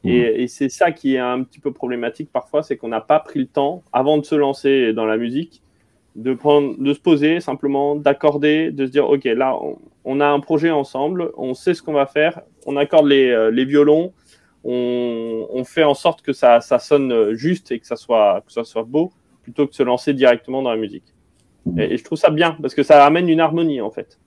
Et, 0.04 0.44
et 0.44 0.48
c'est 0.48 0.70
ça 0.70 0.92
qui 0.92 1.16
est 1.16 1.20
un 1.20 1.44
petit 1.44 1.60
peu 1.60 1.72
problématique 1.72 2.30
parfois, 2.32 2.62
c'est 2.62 2.76
qu'on 2.76 2.90
n'a 2.90 3.02
pas 3.02 3.20
pris 3.20 3.40
le 3.40 3.48
temps, 3.48 3.84
avant 3.94 4.18
de 4.18 4.26
se 4.26 4.36
lancer 4.36 4.92
dans 4.94 5.06
la 5.06 5.18
musique, 5.18 5.62
de, 6.16 6.34
prendre, 6.34 6.76
de 6.78 6.94
se 6.94 7.00
poser 7.00 7.40
simplement, 7.40 7.96
d'accorder, 7.96 8.72
de 8.72 8.86
se 8.86 8.92
dire, 8.92 9.10
OK, 9.10 9.24
là, 9.24 9.56
on, 9.56 9.78
on 10.06 10.20
a 10.20 10.28
un 10.28 10.40
projet 10.40 10.72
ensemble, 10.72 11.32
on 11.38 11.54
sait 11.54 11.74
ce 11.74 11.82
qu'on 11.82 11.94
va 11.94 12.06
faire, 12.06 12.42
on 12.66 12.76
accorde 12.76 13.08
les, 13.08 13.30
euh, 13.30 13.50
les 13.50 13.66
violons, 13.66 14.14
on, 14.66 15.48
on 15.50 15.64
fait 15.64 15.84
en 15.84 15.94
sorte 15.94 16.22
que 16.22 16.34
ça, 16.34 16.60
ça 16.60 16.80
sonne 16.80 17.34
juste 17.34 17.72
et 17.72 17.80
que 17.80 17.88
ça, 17.88 17.96
soit, 17.96 18.44
que 18.46 18.52
ça 18.52 18.64
soit 18.64 18.84
beau, 18.84 19.12
plutôt 19.42 19.66
que 19.66 19.72
de 19.72 19.76
se 19.76 19.84
lancer 19.84 20.14
directement 20.14 20.62
dans 20.62 20.72
la 20.72 20.78
musique. 20.78 21.14
Et, 21.78 21.94
et 21.94 21.98
je 21.98 22.04
trouve 22.04 22.18
ça 22.18 22.30
bien, 22.30 22.58
parce 22.62 22.76
que 22.76 22.84
ça 22.84 23.06
amène 23.06 23.30
une 23.30 23.40
harmonie, 23.40 23.80
en 23.80 23.90
fait. 23.90 24.20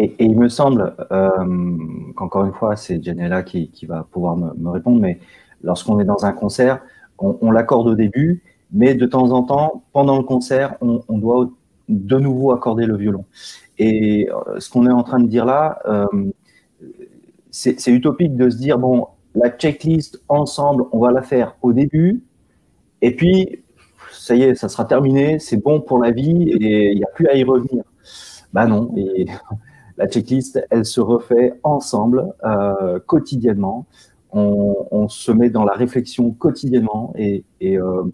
Et, 0.00 0.14
il 0.18 0.38
me 0.38 0.48
semble 0.48 0.94
euh, 1.12 1.76
qu'encore 2.16 2.46
une 2.46 2.54
fois, 2.54 2.74
c'est 2.74 3.04
Janella 3.04 3.42
qui, 3.42 3.70
va 3.86 4.06
pouvoir 4.10 4.36
me, 4.36 4.70
répondre, 4.70 4.98
mais 4.98 5.20
lorsqu'on 5.62 6.00
est 6.00 6.04
dans 6.06 6.24
un 6.24 6.32
concert, 6.32 6.80
on, 7.18 7.50
l'accorde 7.50 7.86
au 7.86 7.94
début, 7.94 8.42
mais 8.72 8.94
de 8.94 9.04
temps 9.04 9.30
en 9.30 9.42
temps, 9.42 9.82
pendant 9.92 10.16
le 10.16 10.22
concert, 10.22 10.76
on, 10.80 11.18
doit 11.18 11.50
de 11.90 12.18
nouveau 12.18 12.52
accorder 12.52 12.86
le 12.86 12.96
violon. 12.96 13.26
Et 13.78 14.30
euh, 14.30 14.58
ce 14.58 14.70
qu'on 14.70 14.86
est 14.86 14.92
en 14.92 15.02
train 15.02 15.20
de 15.20 15.28
dire 15.28 15.44
là, 15.44 15.80
euh, 15.86 16.06
c'est 17.50 17.88
utopique 17.88 18.36
de 18.36 18.48
se 18.48 18.56
dire, 18.56 18.78
bon, 18.78 19.06
la 19.34 19.50
checklist 19.50 20.22
ensemble, 20.28 20.84
on 20.92 21.00
va 21.00 21.12
la 21.12 21.20
faire 21.20 21.56
au 21.60 21.74
début, 21.74 22.22
et 23.02 23.14
puis, 23.14 23.62
ça 24.12 24.34
y 24.34 24.44
est, 24.44 24.54
ça 24.54 24.70
sera 24.70 24.86
terminé, 24.86 25.38
c'est 25.38 25.58
bon 25.58 25.82
pour 25.82 25.98
la 25.98 26.10
vie, 26.10 26.48
et 26.48 26.92
il 26.92 26.96
n'y 26.96 27.04
a 27.04 27.10
plus 27.14 27.26
à 27.28 27.34
y 27.34 27.44
revenir. 27.44 27.84
Bah 28.52 28.66
non, 28.66 28.90
la 30.00 30.08
checklist, 30.08 30.58
elle 30.70 30.86
se 30.86 31.02
refait 31.02 31.52
ensemble, 31.62 32.32
euh, 32.42 32.98
quotidiennement. 33.00 33.86
On, 34.32 35.08
se 35.08 35.32
met 35.32 35.50
dans 35.50 35.64
la 35.64 35.74
réflexion 35.74 36.30
quotidiennement 36.30 37.12
et, 37.16 37.44
euh, 37.62 38.04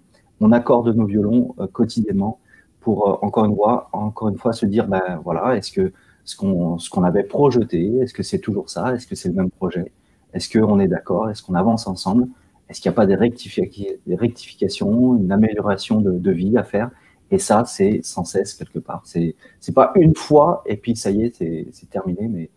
on 0.40 0.50
accorde 0.50 0.88
nos 0.96 1.06
violons 1.06 1.54
euh, 1.60 1.66
quotidiennement 1.66 2.40
pour 2.80 3.22
encore 3.22 3.44
une 3.44 3.54
fois, 3.54 3.88
encore 3.92 4.28
une 4.28 4.38
fois, 4.38 4.52
se 4.52 4.66
dire, 4.66 4.88
ben 4.88 5.20
voilà, 5.22 5.56
est-ce 5.56 5.70
que 5.70 5.92
ce 6.24 6.36
qu'on 6.36 7.04
avait 7.04 7.22
projeté, 7.22 7.98
est-ce 7.98 8.14
que 8.14 8.24
c'est 8.24 8.40
toujours 8.40 8.68
ça, 8.68 8.94
est-ce 8.94 9.06
que 9.06 9.14
c'est 9.14 9.28
le 9.28 9.34
même 9.34 9.50
projet, 9.50 9.92
est-ce 10.32 10.48
qu'on 10.48 10.80
est 10.80 10.88
d'accord, 10.88 11.30
est-ce 11.30 11.42
qu'on 11.42 11.54
avance 11.54 11.86
ensemble, 11.86 12.26
est-ce 12.68 12.80
qu'il 12.80 12.90
n'y 12.90 12.94
a 12.94 12.96
pas 12.96 13.06
des, 13.06 13.14
rectifications, 13.14 15.16
une 15.16 15.30
amélioration 15.30 16.00
de 16.00 16.30
vie 16.32 16.56
à 16.56 16.64
faire? 16.64 16.90
Et 17.30 17.38
ça, 17.38 17.64
c'est 17.64 18.00
sans 18.02 18.24
cesse 18.24 18.54
quelque 18.54 18.78
part. 18.78 19.02
C'est 19.04 19.34
c'est 19.60 19.74
pas 19.74 19.92
une 19.96 20.14
fois 20.14 20.62
et 20.66 20.76
puis 20.76 20.96
ça 20.96 21.10
y 21.10 21.24
est, 21.24 21.34
c'est 21.72 21.90
terminé, 21.90 22.28
mais 22.28 22.50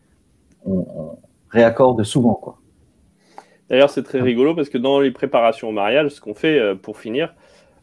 on, 0.66 0.86
on, 0.96 1.18
réaccorde 1.50 2.04
souvent 2.04 2.36
quoi. 2.36 2.60
D'ailleurs, 3.70 3.90
c'est 3.90 4.04
très 4.04 4.22
rigolo 4.22 4.56
parce 4.56 4.70
que 4.70 4.78
dans 4.78 5.00
les 5.00 5.12
préparations 5.12 5.70
au 5.70 5.72
mariage, 5.72 6.10
ce 6.10 6.22
qu'on 6.22 6.34
fait 6.34 6.60
euh, 6.60 6.76
pour 6.76 6.98
finir, 6.98 7.34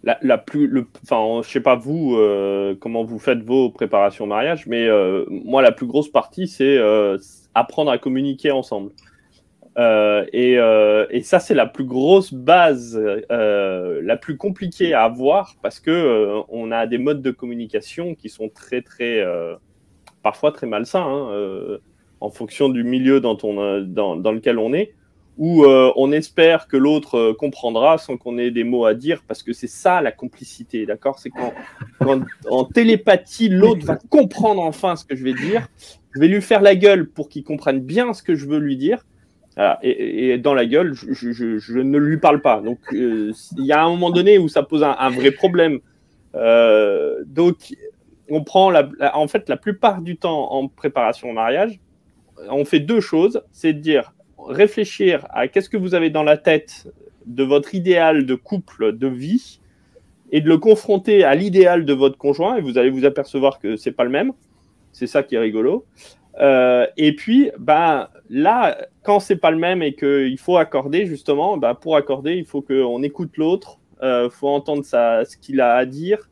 la, 0.06 0.18
la, 0.22 0.38
plus, 0.38 0.68
le, 0.68 0.86
enfin, 1.02 1.42
je 1.42 1.50
sais 1.50 1.60
pas 1.60 1.74
vous 1.74 2.16
euh, 2.16 2.76
comment 2.78 3.04
vous 3.04 3.18
faites 3.18 3.42
vos 3.42 3.70
préparations 3.70 4.24
au 4.24 4.28
mariage, 4.28 4.66
mais 4.66 4.86
euh, 4.86 5.24
moi, 5.28 5.62
la 5.62 5.72
plus 5.72 5.86
grosse 5.86 6.08
partie, 6.08 6.46
c'est 6.46 6.78
euh, 6.78 7.18
apprendre 7.54 7.90
à 7.90 7.98
communiquer 7.98 8.52
ensemble. 8.52 8.92
Euh, 9.78 10.24
et, 10.32 10.58
euh, 10.58 11.06
et, 11.10 11.22
ça, 11.22 11.38
c'est 11.38 11.54
la 11.54 11.66
plus 11.66 11.84
grosse 11.84 12.32
base, 12.32 12.98
euh, 13.30 14.00
la 14.02 14.16
plus 14.16 14.38
compliquée 14.38 14.94
à 14.94 15.04
avoir 15.04 15.56
parce 15.60 15.80
que 15.80 16.42
on 16.48 16.72
a 16.72 16.86
des 16.86 16.98
modes 16.98 17.20
de 17.20 17.30
communication 17.30 18.14
qui 18.14 18.30
sont 18.30 18.48
très, 18.48 18.80
très, 18.80 19.22
parfois 20.22 20.52
très 20.52 20.66
malsains 20.66 21.04
hein, 21.06 21.78
en 22.20 22.30
fonction 22.30 22.68
du 22.70 22.84
milieu 22.84 23.20
dans, 23.20 23.34
lequel 23.34 24.58
on 24.58 24.72
est 24.72 24.94
où 25.36 25.66
on 25.66 26.12
espère 26.12 26.66
que 26.68 26.78
l'autre 26.78 27.32
comprendra 27.32 27.98
sans 27.98 28.16
qu'on 28.16 28.38
ait 28.38 28.50
des 28.50 28.64
mots 28.64 28.86
à 28.86 28.94
dire, 28.94 29.22
parce 29.28 29.42
que 29.42 29.52
c'est 29.52 29.66
ça 29.66 30.00
la 30.00 30.10
complicité, 30.10 30.86
d'accord? 30.86 31.18
C'est 31.18 31.28
quand, 31.28 31.52
en 32.48 32.64
télépathie, 32.64 33.50
l'autre 33.50 33.84
va 33.84 33.98
comprendre 34.08 34.62
enfin 34.62 34.96
ce 34.96 35.04
que 35.04 35.14
je 35.14 35.22
vais 35.22 35.34
dire, 35.34 35.68
je 36.14 36.20
vais 36.20 36.28
lui 36.28 36.40
faire 36.40 36.62
la 36.62 36.74
gueule 36.74 37.10
pour 37.10 37.28
qu'il 37.28 37.44
comprenne 37.44 37.80
bien 37.80 38.14
ce 38.14 38.22
que 38.22 38.34
je 38.34 38.46
veux 38.46 38.58
lui 38.58 38.78
dire, 38.78 39.04
Et, 39.82 40.36
dans 40.38 40.54
la 40.54 40.66
gueule, 40.66 40.92
je, 40.94 41.78
ne 41.78 41.98
lui 41.98 42.18
parle 42.18 42.42
pas. 42.42 42.60
Donc, 42.60 42.78
euh, 42.92 43.32
il 43.56 43.64
y 43.64 43.72
a 43.72 43.82
un 43.82 43.88
moment 43.88 44.10
donné 44.10 44.38
où 44.38 44.48
ça 44.48 44.62
pose 44.62 44.82
un, 44.82 45.10
vrai 45.10 45.30
problème. 45.30 45.80
Euh, 46.34 47.22
donc, 47.26 47.74
on 48.28 48.44
prend 48.44 48.70
la, 48.70 48.88
la, 48.98 49.16
en 49.16 49.28
fait 49.28 49.48
la 49.48 49.56
plupart 49.56 50.02
du 50.02 50.16
temps 50.16 50.52
en 50.52 50.68
préparation 50.68 51.30
au 51.30 51.32
mariage, 51.32 51.80
on 52.50 52.64
fait 52.64 52.80
deux 52.80 53.00
choses. 53.00 53.42
C'est 53.52 53.72
de 53.72 53.78
dire, 53.78 54.12
réfléchir 54.46 55.26
à 55.30 55.48
qu'est-ce 55.48 55.70
que 55.70 55.78
vous 55.78 55.94
avez 55.94 56.10
dans 56.10 56.22
la 56.22 56.36
tête 56.36 56.86
de 57.24 57.42
votre 57.42 57.74
idéal 57.74 58.26
de 58.26 58.34
couple, 58.34 58.96
de 58.96 59.08
vie, 59.08 59.60
et 60.32 60.40
de 60.40 60.48
le 60.48 60.58
confronter 60.58 61.24
à 61.24 61.34
l'idéal 61.34 61.84
de 61.84 61.92
votre 61.92 62.18
conjoint. 62.18 62.56
Et 62.56 62.60
vous 62.60 62.78
allez 62.78 62.90
vous 62.90 63.04
apercevoir 63.04 63.58
que 63.58 63.76
c'est 63.76 63.92
pas 63.92 64.04
le 64.04 64.10
même. 64.10 64.32
C'est 64.92 65.06
ça 65.06 65.22
qui 65.22 65.34
est 65.34 65.38
rigolo. 65.38 65.84
Euh, 66.40 66.86
et 66.96 67.14
puis, 67.14 67.50
ben, 67.58 68.08
là, 68.28 68.76
quand 69.02 69.20
c'est 69.20 69.36
pas 69.36 69.50
le 69.50 69.58
même 69.58 69.82
et 69.82 69.94
qu'il 69.94 70.38
faut 70.38 70.56
accorder, 70.56 71.06
justement, 71.06 71.56
ben, 71.56 71.74
pour 71.74 71.96
accorder, 71.96 72.34
il 72.34 72.44
faut 72.44 72.62
qu'on 72.62 73.02
écoute 73.02 73.36
l'autre, 73.36 73.78
il 74.02 74.06
euh, 74.06 74.30
faut 74.30 74.48
entendre 74.48 74.84
sa, 74.84 75.24
ce 75.24 75.36
qu'il 75.36 75.60
a 75.60 75.74
à 75.74 75.86
dire. 75.86 76.28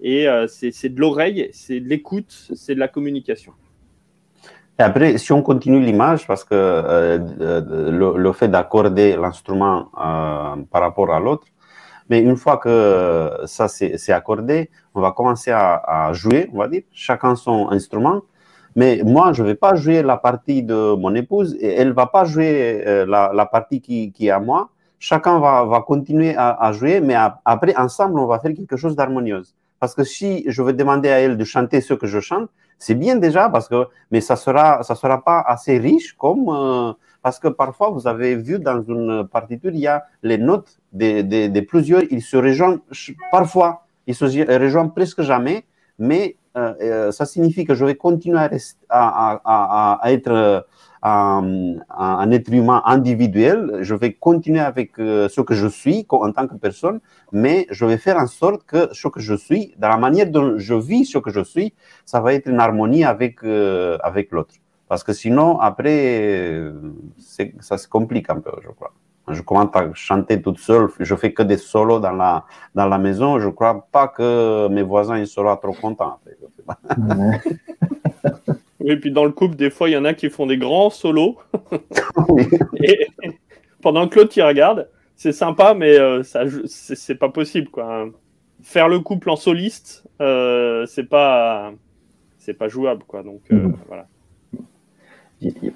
Et 0.00 0.28
euh, 0.28 0.46
c'est 0.46 0.88
de 0.88 1.00
l'oreille, 1.00 1.48
c'est 1.52 1.80
de 1.80 1.88
l'écoute, 1.88 2.50
c'est 2.54 2.74
de 2.74 2.80
la 2.80 2.88
communication. 2.88 3.52
Et 4.78 4.82
après, 4.82 5.18
si 5.18 5.32
on 5.32 5.42
continue 5.42 5.80
l'image, 5.80 6.26
parce 6.26 6.44
que 6.44 6.54
euh, 6.54 7.18
le, 7.90 8.16
le, 8.16 8.32
fait 8.32 8.46
d'accorder 8.46 9.16
l'instrument 9.16 9.90
par 10.70 10.82
rapport 10.82 11.12
à 11.12 11.18
l'autre, 11.18 11.48
mais 12.08 12.20
une 12.20 12.36
fois 12.36 12.58
que 12.58 13.28
ça 13.46 13.66
c'est 13.66 14.12
accordé, 14.12 14.70
on 14.94 15.00
va 15.00 15.10
commencer 15.10 15.50
à, 15.50 15.82
à 15.84 16.12
jouer, 16.12 16.48
on 16.52 16.58
va 16.58 16.68
dire, 16.68 16.82
chacun 16.92 17.34
son 17.34 17.70
instrument. 17.70 18.22
Mais 18.78 19.02
moi, 19.04 19.32
je 19.32 19.42
ne 19.42 19.48
vais 19.48 19.56
pas 19.56 19.74
jouer 19.74 20.04
la 20.04 20.16
partie 20.16 20.62
de 20.62 20.94
mon 20.94 21.12
épouse 21.16 21.56
et 21.58 21.66
elle 21.66 21.88
ne 21.88 21.92
va 21.94 22.06
pas 22.06 22.24
jouer 22.24 22.84
euh, 22.86 23.06
la, 23.06 23.46
partie 23.46 23.80
qui, 23.80 24.12
est 24.20 24.30
à 24.30 24.38
moi. 24.38 24.70
Chacun 25.00 25.40
va, 25.40 25.82
continuer 25.84 26.36
à, 26.36 26.70
jouer, 26.70 27.00
mais 27.00 27.16
après, 27.44 27.74
ensemble, 27.74 28.20
on 28.20 28.26
va 28.26 28.38
faire 28.38 28.54
quelque 28.54 28.76
chose 28.76 28.94
d'harmonieuse. 28.94 29.56
Parce 29.80 29.96
que 29.96 30.04
si 30.04 30.44
je 30.46 30.62
vais 30.62 30.74
demander 30.74 31.08
à 31.08 31.18
elle 31.18 31.36
de 31.36 31.42
chanter 31.42 31.80
ce 31.80 31.92
que 31.92 32.06
je 32.06 32.20
chante, 32.20 32.50
c'est 32.78 32.94
bien 32.94 33.16
déjà, 33.16 33.48
parce 33.48 33.68
que, 33.68 33.88
mais 34.12 34.20
ça 34.20 34.36
sera, 34.36 34.84
ça 34.84 34.94
sera 34.94 35.24
pas 35.24 35.40
assez 35.40 35.76
riche 35.78 36.12
comme, 36.16 36.48
euh, 36.48 36.92
parce 37.20 37.40
que 37.40 37.48
parfois, 37.48 37.90
vous 37.90 38.06
avez 38.06 38.36
vu 38.36 38.60
dans 38.60 38.80
une 38.80 39.26
partiture, 39.26 39.72
il 39.74 39.80
y 39.80 39.88
a 39.88 40.04
les 40.22 40.38
notes 40.38 40.78
de, 40.92 41.22
de, 41.22 41.48
de 41.48 41.60
plusieurs, 41.62 42.02
ils 42.12 42.22
se 42.22 42.36
rejoignent 42.36 42.78
parfois, 43.32 43.86
ils 44.06 44.14
se 44.14 44.24
rejoignent 44.24 44.90
presque 44.90 45.22
jamais, 45.22 45.64
mais 45.98 46.36
ça 47.12 47.24
signifie 47.26 47.64
que 47.64 47.74
je 47.74 47.84
vais 47.84 47.94
continuer 47.94 48.38
à, 48.88 50.00
être 50.04 50.66
un, 51.02 51.74
un, 51.90 52.30
être 52.30 52.52
humain 52.52 52.82
individuel. 52.84 53.78
Je 53.82 53.94
vais 53.94 54.12
continuer 54.12 54.60
avec 54.60 54.98
euh, 54.98 55.28
ce 55.28 55.40
que 55.40 55.54
je 55.54 55.66
suis 55.66 56.06
en 56.10 56.32
tant 56.32 56.46
que 56.46 56.54
personne, 56.54 57.00
mais 57.32 57.66
je 57.70 57.84
vais 57.84 57.98
faire 57.98 58.16
en 58.16 58.26
sorte 58.26 58.64
que 58.64 58.88
ce 58.92 59.08
que 59.08 59.20
je 59.20 59.34
suis, 59.34 59.74
dans 59.78 59.88
la 59.88 59.98
manière 59.98 60.30
dont 60.30 60.58
je 60.58 60.74
vis 60.74 61.04
ce 61.04 61.18
que 61.18 61.30
je 61.30 61.42
suis, 61.44 61.74
ça 62.04 62.20
va 62.20 62.34
être 62.34 62.48
une 62.48 62.60
harmonie 62.60 63.04
avec, 63.04 63.44
avec 63.44 64.32
l'autre. 64.32 64.54
Parce 64.88 65.04
que 65.04 65.12
sinon, 65.12 65.58
après, 65.60 66.62
ça 67.60 67.78
se 67.78 67.86
complique 67.88 68.30
un 68.30 68.40
peu, 68.40 68.52
je 68.62 68.70
crois 68.70 68.92
je 69.32 69.42
commence 69.42 69.74
à 69.74 69.92
chanter 69.94 70.40
toute 70.40 70.58
seule, 70.58 70.88
je 70.98 71.14
fais 71.14 71.32
que 71.32 71.42
des 71.42 71.56
solos 71.56 72.00
dans 72.00 72.12
la, 72.12 72.44
dans 72.74 72.86
la 72.86 72.98
maison, 72.98 73.38
je 73.38 73.48
crois 73.48 73.86
pas 73.92 74.08
que 74.08 74.68
mes 74.68 74.82
voisins 74.82 75.18
ils 75.18 75.26
seront 75.26 75.56
trop 75.56 75.72
contents. 75.72 76.18
Et 78.84 78.96
puis 78.96 79.10
dans 79.10 79.24
le 79.24 79.32
couple, 79.32 79.56
des 79.56 79.70
fois, 79.70 79.88
il 79.88 79.92
y 79.92 79.96
en 79.96 80.04
a 80.04 80.14
qui 80.14 80.30
font 80.30 80.46
des 80.46 80.56
grands 80.56 80.90
solos. 80.90 81.36
et 82.76 83.08
pendant 83.82 84.08
que 84.08 84.18
l'autre 84.20 84.32
il 84.36 84.42
regarde, 84.42 84.88
c'est 85.16 85.32
sympa, 85.32 85.74
mais 85.74 85.98
euh, 85.98 86.22
ça, 86.22 86.44
c'est 86.66 87.16
pas 87.16 87.28
possible. 87.28 87.68
Quoi. 87.68 88.08
Faire 88.62 88.88
le 88.88 89.00
couple 89.00 89.30
en 89.30 89.36
soliste, 89.36 90.04
euh, 90.20 90.86
c'est 90.86 91.08
pas, 91.08 91.72
c'est 92.38 92.54
pas 92.54 92.68
jouable. 92.68 93.02
Quoi. 93.06 93.22
Donc 93.22 93.42
euh, 93.50 93.68
mmh. 93.68 93.76
voilà. 93.88 94.06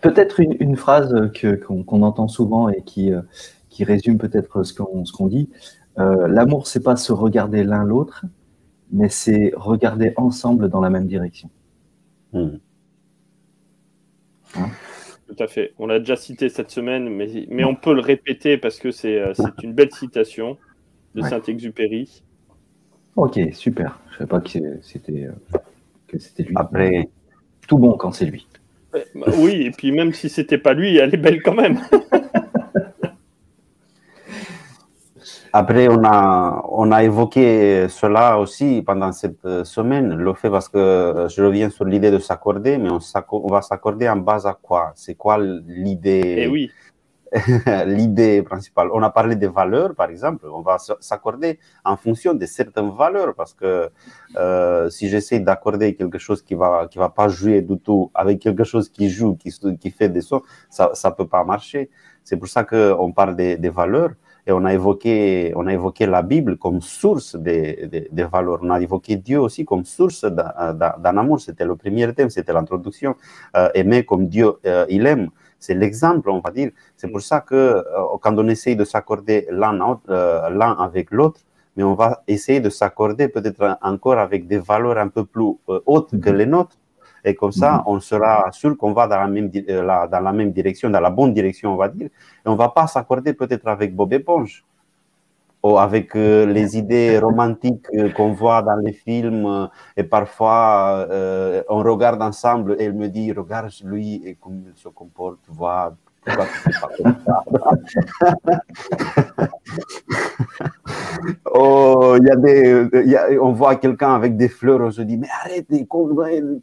Peut-être 0.00 0.40
une, 0.40 0.56
une, 0.58 0.76
phrase 0.76 1.14
qu'on 1.66 1.84
qu 1.84 1.94
entend 2.02 2.28
souvent 2.28 2.68
et 2.68 2.82
qui, 2.82 3.12
euh, 3.12 3.20
qui 3.68 3.84
résume 3.84 4.18
peut-être 4.18 4.62
ce 4.64 4.72
qu'on 4.72 5.04
qu 5.04 5.28
dit. 5.28 5.50
Euh, 5.98 6.26
L'amour, 6.26 6.66
c'est 6.66 6.82
pas 6.82 6.96
se 6.96 7.12
regarder 7.12 7.64
l'un 7.64 7.84
l'autre, 7.84 8.24
mais 8.92 9.08
c'est 9.08 9.52
regarder 9.56 10.12
ensemble 10.16 10.68
dans 10.68 10.80
la 10.80 10.90
même 10.90 11.06
direction. 11.06 11.50
Mmh. 12.32 12.48
Hein 14.56 14.68
Tout 15.26 15.42
à 15.42 15.46
fait. 15.46 15.72
On 15.78 15.86
l'a 15.86 15.98
déjà 15.98 16.16
cité 16.16 16.48
cette 16.48 16.70
semaine, 16.70 17.08
mais, 17.08 17.46
mais 17.48 17.64
on 17.64 17.74
peut 17.74 17.94
le 17.94 18.00
répéter 18.00 18.58
parce 18.58 18.78
que 18.78 18.90
c'est 18.90 19.18
euh, 19.18 19.32
une 19.62 19.72
belle 19.72 19.92
citation 19.92 20.58
de 21.14 21.22
ouais. 21.22 21.28
Saint-Exupéry. 21.28 22.22
Ok, 23.16 23.38
super. 23.52 23.98
Je 24.08 24.12
ne 24.12 24.18
savais 24.18 24.28
pas 24.28 24.40
que 24.40 24.50
c'était 24.82 25.28
que 26.06 26.18
c'était 26.18 26.42
lui. 26.42 26.54
Après, 26.56 27.08
tout 27.66 27.78
bon 27.78 27.92
quand 27.92 28.12
c'est 28.12 28.26
lui. 28.26 28.46
Bah, 28.92 29.26
oui, 29.38 29.62
et 29.62 29.70
puis 29.70 29.90
même 29.90 30.12
si 30.12 30.28
c'était 30.28 30.58
pas 30.58 30.74
lui, 30.74 30.96
elle 30.98 31.14
est 31.14 31.18
belle 31.18 31.42
quand 31.42 31.54
même. 31.54 31.80
Après, 35.54 35.88
on 35.88 36.02
a, 36.04 36.64
on 36.70 36.90
a 36.92 37.04
évoqué 37.04 37.86
cela 37.88 38.38
aussi 38.38 38.82
pendant 38.86 39.12
cette 39.12 39.64
semaine, 39.64 40.14
le 40.14 40.32
fait 40.34 40.48
parce 40.50 40.68
que 40.68 41.26
je 41.28 41.42
reviens 41.42 41.68
sur 41.68 41.84
l'idée 41.84 42.10
de 42.10 42.18
s'accorder, 42.18 42.78
mais 42.78 42.90
on, 42.90 43.00
on 43.32 43.48
va 43.48 43.60
s'accorder 43.60 44.08
en 44.08 44.16
base 44.16 44.46
à 44.46 44.54
quoi? 44.54 44.92
C'est 44.94 45.14
quoi 45.14 45.38
l'idée? 45.38 46.36
Eh 46.38 46.46
oui. 46.48 46.70
l'idée 47.86 48.42
principale. 48.42 48.88
On 48.92 49.02
a 49.02 49.10
parlé 49.10 49.36
des 49.36 49.46
valeurs, 49.48 49.94
par 49.94 50.10
exemple. 50.10 50.46
On 50.52 50.60
va 50.60 50.76
s'accorder 50.78 51.58
en 51.84 51.96
fonction 51.96 52.34
de 52.34 52.44
certaines 52.46 52.90
valeurs, 52.90 53.34
parce 53.34 53.54
que 53.54 53.90
euh, 54.36 54.90
si 54.90 55.08
j'essaie 55.08 55.40
d'accorder 55.40 55.94
quelque 55.94 56.18
chose 56.18 56.42
qui 56.42 56.54
va 56.54 56.86
qui 56.90 56.98
va 56.98 57.08
pas 57.08 57.28
jouer 57.28 57.62
du 57.62 57.78
tout 57.78 58.10
avec 58.14 58.38
quelque 58.38 58.64
chose 58.64 58.88
qui 58.88 59.08
joue, 59.08 59.36
qui, 59.36 59.50
qui 59.80 59.90
fait 59.90 60.08
des 60.08 60.20
sons, 60.20 60.42
ça 60.68 60.90
ça 60.94 61.10
peut 61.10 61.26
pas 61.26 61.44
marcher. 61.44 61.90
C'est 62.24 62.36
pour 62.36 62.48
ça 62.48 62.64
que 62.64 62.94
on 62.98 63.12
parle 63.12 63.34
des, 63.34 63.56
des 63.56 63.70
valeurs 63.70 64.10
et 64.46 64.52
on 64.52 64.64
a 64.64 64.72
évoqué 64.74 65.52
on 65.56 65.66
a 65.66 65.72
évoqué 65.72 66.06
la 66.06 66.22
Bible 66.22 66.56
comme 66.56 66.80
source 66.80 67.36
des, 67.36 67.86
des, 67.86 68.08
des 68.10 68.24
valeurs. 68.24 68.60
On 68.62 68.70
a 68.70 68.80
évoqué 68.80 69.16
Dieu 69.16 69.40
aussi 69.40 69.64
comme 69.64 69.84
source 69.84 70.24
d'un 70.24 71.16
amour. 71.16 71.40
C'était 71.40 71.64
le 71.64 71.76
premier 71.76 72.12
thème, 72.14 72.30
c'était 72.30 72.52
l'introduction. 72.52 73.14
Euh, 73.56 73.68
aimer 73.74 74.04
comme 74.04 74.26
Dieu 74.28 74.52
euh, 74.66 74.86
il 74.88 75.06
aime 75.06 75.28
c'est 75.58 75.74
l'exemple, 75.74 76.28
on 76.28 76.40
va 76.40 76.50
dire. 76.50 76.72
C'est 76.96 77.06
pour 77.06 77.20
ça 77.20 77.40
que 77.40 77.54
euh, 77.54 77.84
quand 78.20 78.36
on 78.36 78.48
essaye 78.48 78.74
de 78.74 78.84
s'accorder 78.84 79.46
l'un 79.48 79.78
avec 80.76 81.12
l'autre, 81.12 81.40
mais 81.76 81.84
on 81.84 81.94
va 81.94 82.24
essayer 82.26 82.58
de 82.58 82.68
s'accorder 82.68 83.28
peut-être 83.28 83.78
encore 83.80 84.18
avec 84.18 84.48
des 84.48 84.58
valeurs 84.58 84.98
un 84.98 85.06
peu 85.06 85.24
plus 85.24 85.52
hautes 85.86 86.20
que 86.20 86.30
les 86.30 86.46
nôtres. 86.46 86.76
Et 87.24 87.34
comme 87.34 87.52
ça, 87.52 87.82
on 87.86 88.00
sera 88.00 88.50
sûr 88.52 88.76
qu'on 88.76 88.92
va 88.92 89.06
dans 89.06 89.18
la, 89.20 89.28
même, 89.28 89.48
di- 89.48 89.64
euh, 89.68 89.82
la- 89.82 90.06
dans 90.08 90.20
la 90.20 90.32
même 90.32 90.52
direction, 90.52 90.90
dans 90.90 91.00
la 91.00 91.10
bonne 91.10 91.32
direction, 91.34 91.72
on 91.74 91.76
va 91.76 91.88
dire. 91.88 92.06
Et 92.08 92.48
on 92.48 92.56
va 92.56 92.68
pas 92.70 92.86
s'accorder 92.86 93.32
peut-être 93.34 93.66
avec 93.68 93.94
Bob 93.94 94.12
Éponge 94.12 94.64
ou 95.62 95.78
avec 95.78 96.16
euh, 96.16 96.46
les 96.46 96.76
idées 96.76 97.18
romantiques 97.22 97.86
euh, 97.94 98.10
qu'on 98.10 98.32
voit 98.32 98.62
dans 98.62 98.76
les 98.76 98.92
films. 98.92 99.46
euh, 99.46 99.66
et 99.96 100.02
parfois, 100.04 101.06
on 101.68 101.82
regarde 101.82 102.22
ensemble 102.22 102.76
et 102.80 102.84
elle 102.84 102.94
me 102.94 103.08
dit, 103.08 103.32
regarde 103.32 103.70
lui 103.84 104.22
et 104.26 104.36
comment 104.40 104.62
il 104.66 104.76
se 104.76 104.88
comporte, 104.88 105.38
vois. 105.48 105.94
Oh, 111.54 112.16
y 112.20 112.30
a 112.30 112.36
des, 112.36 113.38
on 113.40 113.52
voit 113.52 113.76
quelqu'un 113.76 114.14
avec 114.14 114.36
des 114.36 114.48
fleurs, 114.48 114.80
on 114.80 114.90
se 114.90 115.02
dit, 115.02 115.18
mais 115.18 115.28
arrête, 115.44 115.66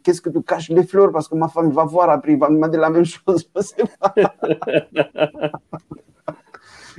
qu'est-ce 0.02 0.20
que 0.20 0.30
tu 0.30 0.42
caches 0.42 0.68
les 0.70 0.84
fleurs? 0.84 1.12
Parce 1.12 1.28
que 1.28 1.36
ma 1.36 1.48
femme 1.48 1.70
va 1.70 1.84
voir 1.84 2.10
après, 2.10 2.32
il 2.32 2.38
va 2.38 2.48
me 2.50 2.56
demander 2.56 2.78
la 2.78 2.90
même 2.90 3.04
chose. 3.04 3.48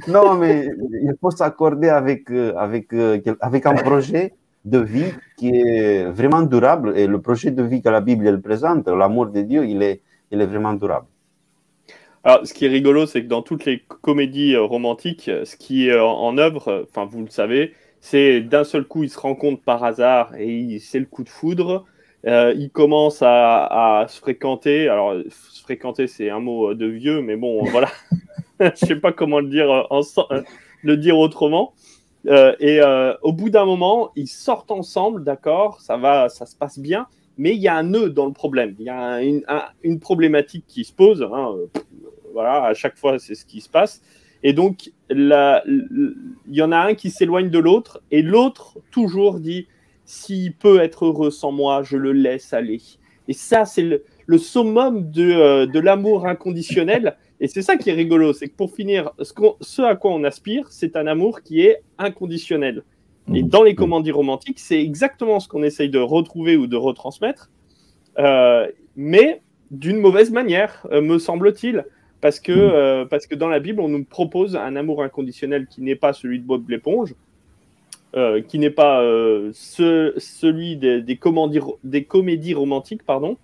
Non, 0.07 0.35
mais 0.35 0.69
il 0.91 1.13
faut 1.19 1.31
s'accorder 1.31 1.89
avec, 1.89 2.29
euh, 2.31 2.53
euh, 2.93 3.35
avec 3.39 3.65
un 3.65 3.75
projet 3.75 4.33
de 4.65 4.79
vie 4.79 5.11
qui 5.37 5.49
est 5.49 6.05
vraiment 6.05 6.41
durable. 6.41 6.97
Et 6.97 7.07
le 7.07 7.21
projet 7.21 7.51
de 7.51 7.63
vie 7.63 7.81
que 7.81 7.89
la 7.89 8.01
Bible 8.01 8.41
présente, 8.41 8.87
l'amour 8.87 9.27
de 9.27 9.41
Dieu, 9.41 9.65
il 9.65 9.81
est 9.83 10.01
vraiment 10.31 10.73
durable. 10.73 11.07
Alors, 12.23 12.45
ce 12.45 12.53
qui 12.53 12.65
est 12.65 12.69
rigolo, 12.69 13.05
c'est 13.05 13.23
que 13.23 13.27
dans 13.27 13.41
toutes 13.41 13.65
les 13.65 13.79
comédies 13.79 14.53
euh, 14.53 14.61
romantiques, 14.61 15.27
euh, 15.27 15.45
ce 15.45 15.55
qui 15.55 15.87
est 15.87 15.99
en, 15.99 16.11
en 16.11 16.37
œuvre, 16.37 16.67
euh, 16.67 16.83
enfin, 16.89 17.05
vous 17.05 17.21
le 17.21 17.29
savez, 17.29 17.73
c'est 17.99 18.41
d'un 18.41 18.63
seul 18.63 18.85
coup, 18.85 19.03
ils 19.03 19.09
se 19.09 19.19
rencontrent 19.19 19.63
par 19.63 19.83
hasard 19.83 20.35
et 20.37 20.79
c'est 20.79 20.99
le 20.99 21.05
coup 21.05 21.23
de 21.23 21.29
foudre. 21.29 21.85
Euh, 22.27 22.53
ils 22.55 22.69
commencent 22.69 23.23
à, 23.23 24.05
se 24.09 24.19
fréquenter. 24.19 24.87
Alors, 24.89 25.11
euh, 25.11 25.23
se 25.29 25.61
fréquenter, 25.61 26.07
c'est 26.07 26.29
un 26.29 26.39
mot 26.39 26.71
euh, 26.71 26.75
de 26.75 26.85
vieux, 26.85 27.21
mais 27.21 27.35
bon, 27.35 27.63
voilà. 27.65 27.89
Je 28.59 28.85
sais 28.85 28.95
pas 28.95 29.11
comment 29.11 29.39
le 29.39 29.47
dire, 29.49 29.71
euh, 29.71 30.01
euh, 30.31 31.11
autrement. 31.13 31.73
Euh, 32.27 32.55
et 32.59 32.79
euh, 32.79 33.15
au 33.23 33.33
bout 33.33 33.49
d'un 33.49 33.65
moment, 33.65 34.11
ils 34.15 34.27
sortent 34.27 34.71
ensemble, 34.71 35.23
d'accord, 35.23 35.81
ça 35.81 35.97
va, 35.97 36.29
ça 36.29 36.45
se 36.45 36.55
passe 36.55 36.77
bien, 36.77 37.07
mais 37.37 37.55
il 37.55 37.61
y 37.61 37.67
a 37.67 37.75
un 37.75 37.83
nœud 37.83 38.09
dans 38.09 38.25
le 38.25 38.33
problème. 38.33 38.75
Il 38.79 38.85
y 38.85 38.89
a 38.89 38.99
un- 38.99 39.21
une, 39.21 39.43
un- 39.47 39.65
une 39.83 39.99
problématique 39.99 40.65
qui 40.67 40.83
se 40.83 40.93
pose. 40.93 41.21
hein, 41.23 41.55
voilà, 42.33 42.63
à 42.65 42.73
chaque 42.73 42.97
fois, 42.97 43.19
c'est 43.19 43.35
ce 43.35 43.45
qui 43.45 43.61
se 43.61 43.69
passe. 43.69 44.01
Et 44.43 44.53
donc, 44.53 44.91
il 45.09 45.27
y 46.49 46.61
en 46.61 46.71
a 46.71 46.77
un 46.79 46.93
qui 46.95 47.09
s'éloigne 47.11 47.49
de 47.49 47.59
l'autre, 47.59 48.01
et 48.11 48.21
l'autre 48.21 48.77
toujours 48.91 49.39
dit 49.39 49.67
s'il 50.05 50.53
peut 50.53 50.79
être 50.81 51.05
heureux 51.05 51.29
sans 51.31 51.51
moi, 51.51 51.83
je 51.83 51.97
le 51.97 52.11
laisse 52.11 52.53
aller. 52.53 52.81
Et 53.27 53.33
ça, 53.33 53.65
c'est 53.65 53.83
le, 54.27 54.37
summum 54.37 55.11
de, 55.11 55.31
euh, 55.31 55.65
de 55.67 55.79
l'amour 55.79 56.25
inconditionnel. 56.25 57.15
Et 57.39 57.47
c'est 57.47 57.61
ça 57.61 57.77
qui 57.77 57.89
est 57.89 57.93
rigolo, 57.93 58.33
c'est 58.33 58.47
que 58.47 58.55
pour 58.55 58.71
finir, 58.73 59.11
ce 59.21 59.81
à 59.83 59.95
quoi 59.95 60.11
on 60.11 60.23
aspire, 60.23 60.67
c'est 60.69 60.95
un 60.95 61.07
amour 61.07 61.41
qui 61.41 61.61
est 61.61 61.81
inconditionnel. 61.97 62.83
Et 63.33 63.43
dans 63.43 63.63
les 63.63 63.75
commandies 63.75 64.11
romantiques, 64.11 64.59
c'est 64.59 64.81
exactement 64.81 65.39
ce 65.39 65.47
qu'on 65.47 65.63
essaye 65.63 65.89
de 65.89 65.99
retrouver 65.99 66.57
ou 66.57 66.67
de 66.67 66.75
retransmettre, 66.75 67.49
euh, 68.19 68.67
mais 68.95 69.41
d'une 69.71 69.97
mauvaise 69.97 70.31
manière, 70.31 70.85
euh, 70.91 71.01
me 71.01 71.17
semble-t-il. 71.19 71.85
Parce 72.19 72.39
que, 72.39 72.51
euh, 72.51 73.05
parce 73.05 73.25
que 73.25 73.33
dans 73.33 73.47
la 73.47 73.59
Bible, 73.59 73.81
on 73.81 73.87
nous 73.87 74.03
propose 74.03 74.55
un 74.55 74.75
amour 74.75 75.01
inconditionnel 75.01 75.65
qui 75.67 75.81
n'est 75.81 75.95
pas 75.95 76.13
celui 76.13 76.39
de 76.39 76.45
Bob 76.45 76.69
l'éponge, 76.69 77.15
euh, 78.15 78.41
qui 78.41 78.59
n'est 78.59 78.69
pas 78.69 79.01
ce- 79.53 80.13
celui 80.17 80.75
des, 80.75 81.01
des, 81.01 81.15
commandis- 81.15 81.61
des 81.83 82.03
comédies 82.03 82.53
romantiques, 82.53 83.03
pardon, 83.03 83.37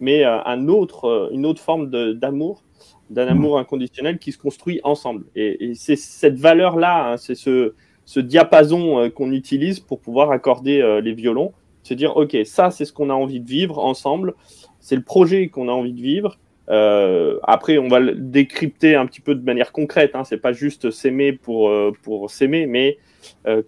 mais 0.00 0.24
un 0.24 0.68
autre, 0.68 1.30
une 1.32 1.46
autre 1.46 1.62
forme 1.62 1.90
d'amour, 2.14 2.62
d'un 3.08 3.28
amour 3.28 3.58
inconditionnel 3.58 4.18
qui 4.18 4.32
se 4.32 4.38
construit 4.38 4.80
ensemble. 4.84 5.24
Et, 5.34 5.70
et 5.70 5.74
c'est 5.74 5.96
cette 5.96 6.38
valeur-là, 6.38 7.12
hein, 7.12 7.16
c'est 7.16 7.34
ce, 7.34 7.72
ce 8.08 8.20
diapason 8.20 9.00
euh, 9.00 9.10
qu'on 9.10 9.32
utilise 9.32 9.80
pour 9.80 10.00
pouvoir 10.00 10.30
accorder 10.30 10.80
euh, 10.80 11.02
les 11.02 11.12
violons, 11.12 11.52
se 11.82 11.92
dire, 11.92 12.16
OK, 12.16 12.34
ça, 12.46 12.70
c'est 12.70 12.86
ce 12.86 12.92
qu'on 12.94 13.10
a 13.10 13.12
envie 13.12 13.38
de 13.38 13.46
vivre 13.46 13.78
ensemble, 13.78 14.32
c'est 14.80 14.96
le 14.96 15.02
projet 15.02 15.48
qu'on 15.48 15.68
a 15.68 15.72
envie 15.72 15.92
de 15.92 16.00
vivre. 16.00 16.38
Euh, 16.70 17.38
après, 17.42 17.76
on 17.76 17.88
va 17.88 18.00
le 18.00 18.14
décrypter 18.14 18.94
un 18.94 19.04
petit 19.04 19.20
peu 19.20 19.34
de 19.34 19.44
manière 19.44 19.72
concrète. 19.72 20.12
Hein. 20.14 20.24
C'est 20.24 20.38
pas 20.38 20.52
juste 20.52 20.90
s'aimer 20.90 21.32
pour, 21.32 21.70
pour 22.02 22.30
s'aimer, 22.30 22.64
mais 22.66 22.96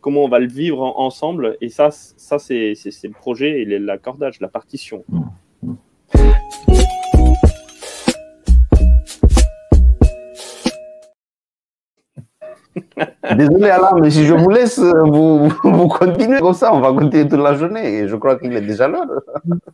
comment 0.00 0.24
on 0.24 0.28
va 0.28 0.38
le 0.38 0.48
vivre 0.48 0.80
en- 0.80 0.98
ensemble. 1.00 1.58
Et 1.60 1.68
ça, 1.68 1.90
ça 1.90 2.38
c'est 2.38 2.74
le 3.04 3.10
projet 3.10 3.60
et 3.60 3.78
l'accordage, 3.78 4.40
la 4.40 4.48
partition. 4.48 5.04
Désolé 13.36 13.68
Alain, 13.70 13.90
mais 14.00 14.10
si 14.10 14.24
je 14.24 14.34
vous 14.34 14.50
laisse, 14.50 14.78
euh, 14.78 15.02
vous, 15.04 15.48
vous 15.64 15.88
continuez 15.88 16.38
comme 16.38 16.54
ça, 16.54 16.72
on 16.72 16.80
va 16.80 16.92
continuer 16.92 17.28
toute 17.28 17.40
la 17.40 17.54
journée. 17.54 17.98
Et 18.00 18.08
je 18.08 18.16
crois 18.16 18.36
qu'il 18.36 18.52
est 18.54 18.60
déjà 18.60 18.86
l'heure. 18.88 19.06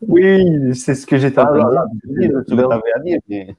Oui, 0.07 0.75
c'est 0.75 0.95
ce 0.95 1.07
que 1.07 1.17
j'étais 1.17 1.41
en 1.41 1.47
train 1.47 1.59
de 2.09 2.21
dire. 2.21 2.31
Tu 2.47 2.55
à 2.55 3.01
dire, 3.01 3.19
mais- 3.29 3.55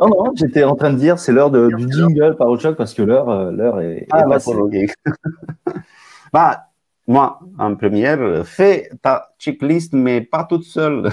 Non, 0.00 0.08
non, 0.08 0.32
j'étais 0.34 0.64
en 0.64 0.74
train 0.74 0.92
de 0.92 0.98
dire, 0.98 1.18
c'est 1.18 1.32
l'heure 1.32 1.50
du 1.50 1.90
jingle 1.90 2.36
par 2.36 2.58
choc 2.60 2.76
parce 2.76 2.94
que 2.94 3.02
l'heure, 3.02 3.28
euh, 3.28 3.50
l'heure 3.50 3.80
est, 3.80 4.06
Ah, 4.10 4.24
est 4.28 4.48
ok. 4.48 4.74
bah, 6.32 6.64
moi, 7.06 7.38
en 7.58 7.74
première, 7.74 8.46
fais 8.46 8.90
ta 9.02 9.28
checklist, 9.38 9.92
mais 9.92 10.20
pas 10.22 10.44
toute 10.44 10.64
seule. 10.64 11.10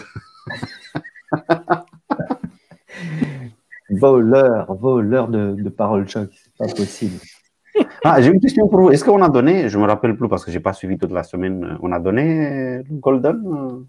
Voleur, 3.99 4.73
voleur 4.75 5.27
de, 5.27 5.55
de 5.55 5.69
parole 5.69 6.07
choc, 6.07 6.29
c'est 6.31 6.55
pas 6.57 6.67
possible. 6.67 7.19
Ah, 8.03 8.21
j'ai 8.21 8.29
une 8.29 8.39
question 8.39 8.67
pour 8.67 8.81
vous. 8.81 8.91
Est-ce 8.91 9.05
qu'on 9.05 9.21
a 9.21 9.29
donné, 9.29 9.69
je 9.69 9.77
me 9.77 9.85
rappelle 9.85 10.15
plus 10.17 10.27
parce 10.27 10.43
que 10.43 10.51
j'ai 10.51 10.59
pas 10.59 10.73
suivi 10.73 10.97
toute 10.97 11.11
la 11.11 11.23
semaine, 11.23 11.77
on 11.81 11.91
a 11.91 11.99
donné 11.99 12.83
le 12.83 12.95
Golden 12.95 13.37
euh, 13.45 13.85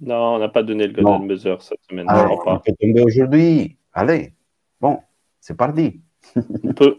Non, 0.00 0.34
on 0.34 0.38
n'a 0.38 0.48
pas 0.48 0.62
donné 0.62 0.86
le 0.86 1.00
Non. 1.00 1.12
Golden 1.12 1.28
Buzzer 1.28 1.56
cette 1.60 1.82
semaine. 1.88 2.06
je 2.10 2.36
crois 2.36 2.54
on 2.54 2.58
peut 2.58 2.72
tomber 2.78 3.02
aujourd'hui. 3.02 3.76
Allez, 3.94 4.34
bon, 4.80 4.98
c'est 5.40 5.56
parti. 5.56 6.00
On 6.36 6.72
peut, 6.74 6.98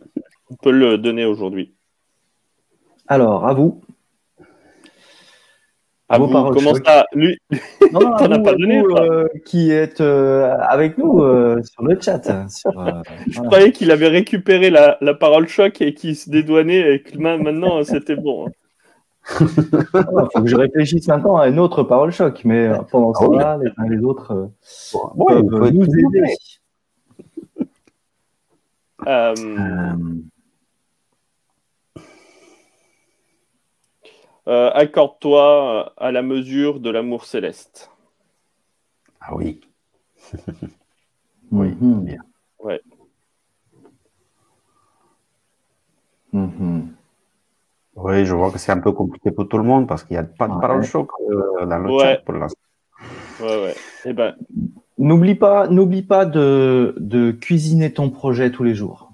on 0.49 0.55
peut 0.55 0.71
le 0.71 0.97
donner 0.97 1.25
aujourd'hui. 1.25 1.75
Alors, 3.07 3.45
à 3.45 3.53
vous. 3.53 3.81
À 6.09 6.17
Vos 6.17 6.27
vous, 6.27 6.33
paroles 6.33 6.53
comment 6.53 6.73
choc. 6.75 6.85
ça 6.85 7.05
Lui, 7.13 7.37
Non, 7.91 8.01
non, 8.01 8.13
à 8.13 8.19
T'en 8.27 8.31
as 8.31 8.37
vous, 8.37 8.43
pas 8.43 8.53
donné, 8.55 8.81
vous, 8.81 8.95
euh, 8.97 9.27
qui 9.45 9.71
êtes 9.71 10.01
euh, 10.01 10.55
avec 10.67 10.97
nous 10.97 11.21
euh, 11.23 11.61
sur 11.63 11.83
le 11.83 11.99
chat. 11.99 12.29
hein, 12.29 12.47
sur, 12.49 12.77
euh, 12.79 13.01
je 13.27 13.33
voilà. 13.35 13.49
croyais 13.49 13.71
qu'il 13.71 13.89
avait 13.91 14.09
récupéré 14.09 14.69
la, 14.69 14.97
la 15.01 15.13
parole 15.13 15.47
choc 15.47 15.81
et 15.81 15.93
qu'il 15.93 16.15
se 16.15 16.29
dédouanait 16.29 16.95
et 16.95 17.01
que 17.01 17.17
ma- 17.17 17.37
maintenant 17.37 17.83
c'était 17.83 18.15
bon. 18.15 18.47
hein. 18.47 18.51
Il 19.39 20.27
faut 20.33 20.41
que 20.43 20.47
je 20.47 20.55
réfléchisse 20.57 21.07
maintenant 21.07 21.37
à 21.37 21.47
une 21.47 21.57
autre 21.59 21.83
parole 21.83 22.11
choc, 22.11 22.41
mais 22.43 22.67
euh, 22.67 22.77
pendant 22.91 23.13
ce 23.13 23.23
Ah 23.23 23.27
oui. 23.29 23.37
temps-là, 23.37 23.57
les 23.63 23.69
uns 23.77 23.85
et 23.85 23.95
les 23.95 24.03
autres 24.03 24.33
euh, 24.33 24.47
Bon, 25.15 25.25
il 25.29 25.49
peuvent 25.49 25.71
nous 25.73 25.85
aider. 25.85 26.35
Euh, 34.47 34.71
Accorde-toi 34.73 35.85
euh, 35.85 35.89
à 35.97 36.11
la 36.11 36.21
mesure 36.21 36.79
de 36.79 36.89
l'amour 36.89 37.25
céleste. 37.25 37.89
Ah 39.21 39.35
oui. 39.35 39.61
oui, 41.51 41.71
bien. 41.81 42.19
Ouais. 42.59 42.81
Mhm. 46.33 46.93
Oui, 47.95 48.25
je 48.25 48.33
vois 48.33 48.51
que 48.51 48.57
c'est 48.57 48.71
un 48.71 48.79
peu 48.79 48.91
compliqué 48.91 49.31
pour 49.31 49.47
tout 49.47 49.57
le 49.57 49.63
monde 49.63 49.87
parce 49.87 50.03
qu'il 50.03 50.15
n'y 50.15 50.19
a 50.19 50.23
pas 50.23 50.47
de 50.47 50.53
Ouais. 50.53 50.61
parole 50.61 50.83
choc 50.83 51.09
euh, 51.29 51.65
dans 51.65 51.77
le 51.77 51.91
Ouais. 51.91 51.99
chat 51.99 52.15
pour 52.25 52.33
l'instant. 52.33 52.59
Ouais, 53.39 53.63
ouais. 53.65 53.75
Eh 54.05 54.13
ben, 54.13 54.35
N'oublie 54.97 55.35
pas, 55.35 55.67
n'oublie 55.67 56.01
pas 56.03 56.25
de, 56.25 56.95
de 56.99 57.31
cuisiner 57.31 57.93
ton 57.93 58.09
projet 58.09 58.51
tous 58.51 58.63
les 58.63 58.75
jours. 58.75 59.11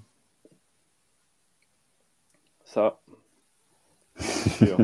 ça. 2.64 2.99
Sûr. 4.20 4.78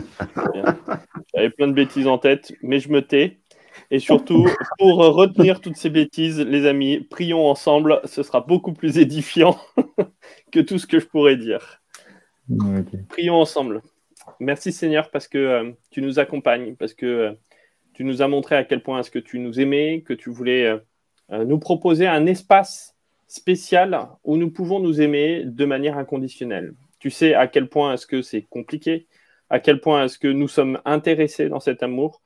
J'avais 1.34 1.50
plein 1.50 1.68
de 1.68 1.72
bêtises 1.72 2.06
en 2.06 2.18
tête, 2.18 2.52
mais 2.62 2.80
je 2.80 2.90
me 2.90 3.02
tais. 3.02 3.40
Et 3.90 3.98
surtout, 3.98 4.48
pour 4.78 4.96
retenir 4.96 5.60
toutes 5.60 5.76
ces 5.76 5.90
bêtises, 5.90 6.40
les 6.40 6.66
amis, 6.66 7.00
prions 7.00 7.46
ensemble. 7.46 8.00
Ce 8.04 8.22
sera 8.22 8.40
beaucoup 8.40 8.72
plus 8.72 8.98
édifiant 8.98 9.58
que 10.52 10.60
tout 10.60 10.78
ce 10.78 10.86
que 10.86 10.98
je 10.98 11.06
pourrais 11.06 11.36
dire. 11.36 11.82
Prions 13.08 13.36
ensemble. 13.36 13.82
Merci 14.40 14.72
Seigneur 14.72 15.10
parce 15.10 15.28
que 15.28 15.38
euh, 15.38 15.72
tu 15.90 16.02
nous 16.02 16.18
accompagnes, 16.18 16.74
parce 16.76 16.94
que 16.94 17.06
euh, 17.06 17.32
tu 17.94 18.04
nous 18.04 18.22
as 18.22 18.28
montré 18.28 18.56
à 18.56 18.64
quel 18.64 18.82
point 18.82 19.00
est-ce 19.00 19.10
que 19.10 19.18
tu 19.18 19.38
nous 19.38 19.60
aimais, 19.60 20.02
que 20.04 20.12
tu 20.12 20.30
voulais 20.30 20.66
euh, 21.32 21.44
nous 21.44 21.58
proposer 21.58 22.06
un 22.06 22.26
espace 22.26 22.96
spécial 23.28 24.08
où 24.24 24.36
nous 24.36 24.50
pouvons 24.50 24.80
nous 24.80 25.00
aimer 25.00 25.44
de 25.44 25.64
manière 25.64 25.96
inconditionnelle. 25.96 26.74
Tu 26.98 27.10
sais 27.10 27.34
à 27.34 27.46
quel 27.46 27.68
point 27.68 27.94
est-ce 27.94 28.06
que 28.06 28.22
c'est 28.22 28.42
compliqué, 28.42 29.06
à 29.50 29.60
quel 29.60 29.80
point 29.80 30.04
est-ce 30.04 30.18
que 30.18 30.28
nous 30.28 30.48
sommes 30.48 30.80
intéressés 30.84 31.48
dans 31.48 31.60
cet 31.60 31.82
amour. 31.82 32.22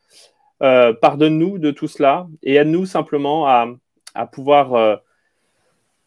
Euh, 0.62 0.92
pardonne-nous 0.92 1.58
de 1.58 1.70
tout 1.70 1.88
cela 1.88 2.28
et 2.42 2.56
aide-nous 2.56 2.86
simplement 2.86 3.46
à, 3.46 4.26
pouvoir 4.26 4.74
euh, 4.74 4.96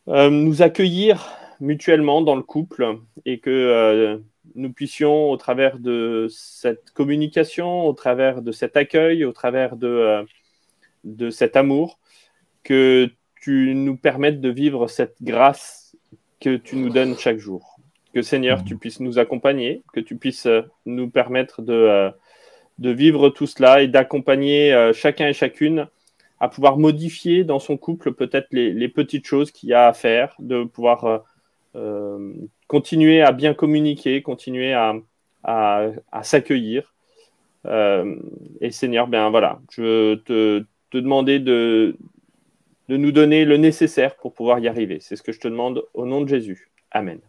euh, 0.09 0.29
nous 0.29 0.61
accueillir 0.61 1.31
mutuellement 1.59 2.21
dans 2.21 2.35
le 2.35 2.43
couple 2.43 2.97
et 3.25 3.39
que 3.39 4.21
nous 4.55 4.71
puissions, 4.71 5.31
au 5.31 5.37
travers 5.37 5.79
de 5.79 6.27
cette 6.29 6.91
communication, 6.91 7.87
au 7.87 7.93
travers 7.93 8.41
de 8.41 8.51
cet 8.51 8.77
accueil, 8.77 9.25
au 9.25 9.31
travers 9.31 9.75
de, 9.77 10.25
de 11.03 11.29
cet 11.29 11.55
amour, 11.55 11.99
que 12.63 13.09
tu 13.41 13.73
nous 13.75 13.97
permettes 13.97 14.41
de 14.41 14.49
vivre 14.49 14.87
cette 14.87 15.15
grâce 15.21 15.95
que 16.39 16.57
tu 16.57 16.75
nous 16.75 16.89
donnes 16.89 17.17
chaque 17.17 17.37
jour. 17.37 17.72
Que 18.13 18.21
Seigneur, 18.21 18.63
tu 18.63 18.77
puisses 18.77 18.99
nous 18.99 19.17
accompagner, 19.17 19.81
que 19.91 19.99
tu 19.99 20.17
puisses 20.17 20.47
nous 20.85 21.09
permettre 21.09 21.61
de 21.61 22.13
de 22.79 22.89
vivre 22.89 23.29
tout 23.29 23.47
cela 23.47 23.81
et 23.81 23.87
d'accompagner 23.87 24.73
euh, 24.73 24.93
chacun 24.93 25.27
et 25.27 25.33
chacune 25.33 25.87
à 26.39 26.49
pouvoir 26.49 26.77
modifier 26.77 27.43
dans 27.43 27.59
son 27.59 27.77
couple 27.77 28.13
peut-être 28.13 28.47
les, 28.51 28.89
petites 28.89 29.25
choses 29.25 29.51
qu'il 29.51 29.69
y 29.69 29.73
a 29.73 29.87
à 29.87 29.93
faire, 29.93 30.35
de 30.39 30.65
pouvoir 30.65 31.05
euh, 31.05 31.17
euh, 31.75 32.33
continuer 32.67 33.21
à 33.21 33.31
bien 33.31 33.53
communiquer, 33.53 34.21
continuer 34.21 34.73
à, 34.73 35.91
s'accueillir. 36.21 36.93
et 37.65 38.71
Seigneur, 38.71 39.07
ben 39.07 39.29
voilà, 39.29 39.61
je 39.71 40.15
te, 40.15 40.65
te 40.89 40.97
demander 40.97 41.39
de, 41.39 41.95
de 42.89 42.97
nous 42.97 43.13
donner 43.13 43.45
le 43.45 43.55
nécessaire 43.55 44.15
pour 44.17 44.33
pouvoir 44.33 44.59
y 44.59 44.67
arriver. 44.67 44.97
C'est 44.99 45.15
ce 45.15 45.23
que 45.23 45.31
je 45.31 45.39
te 45.39 45.47
demande 45.47 45.85
au 45.93 46.05
nom 46.05 46.21
de 46.21 46.27
Jésus. 46.27 46.69
Amen. 46.91 47.19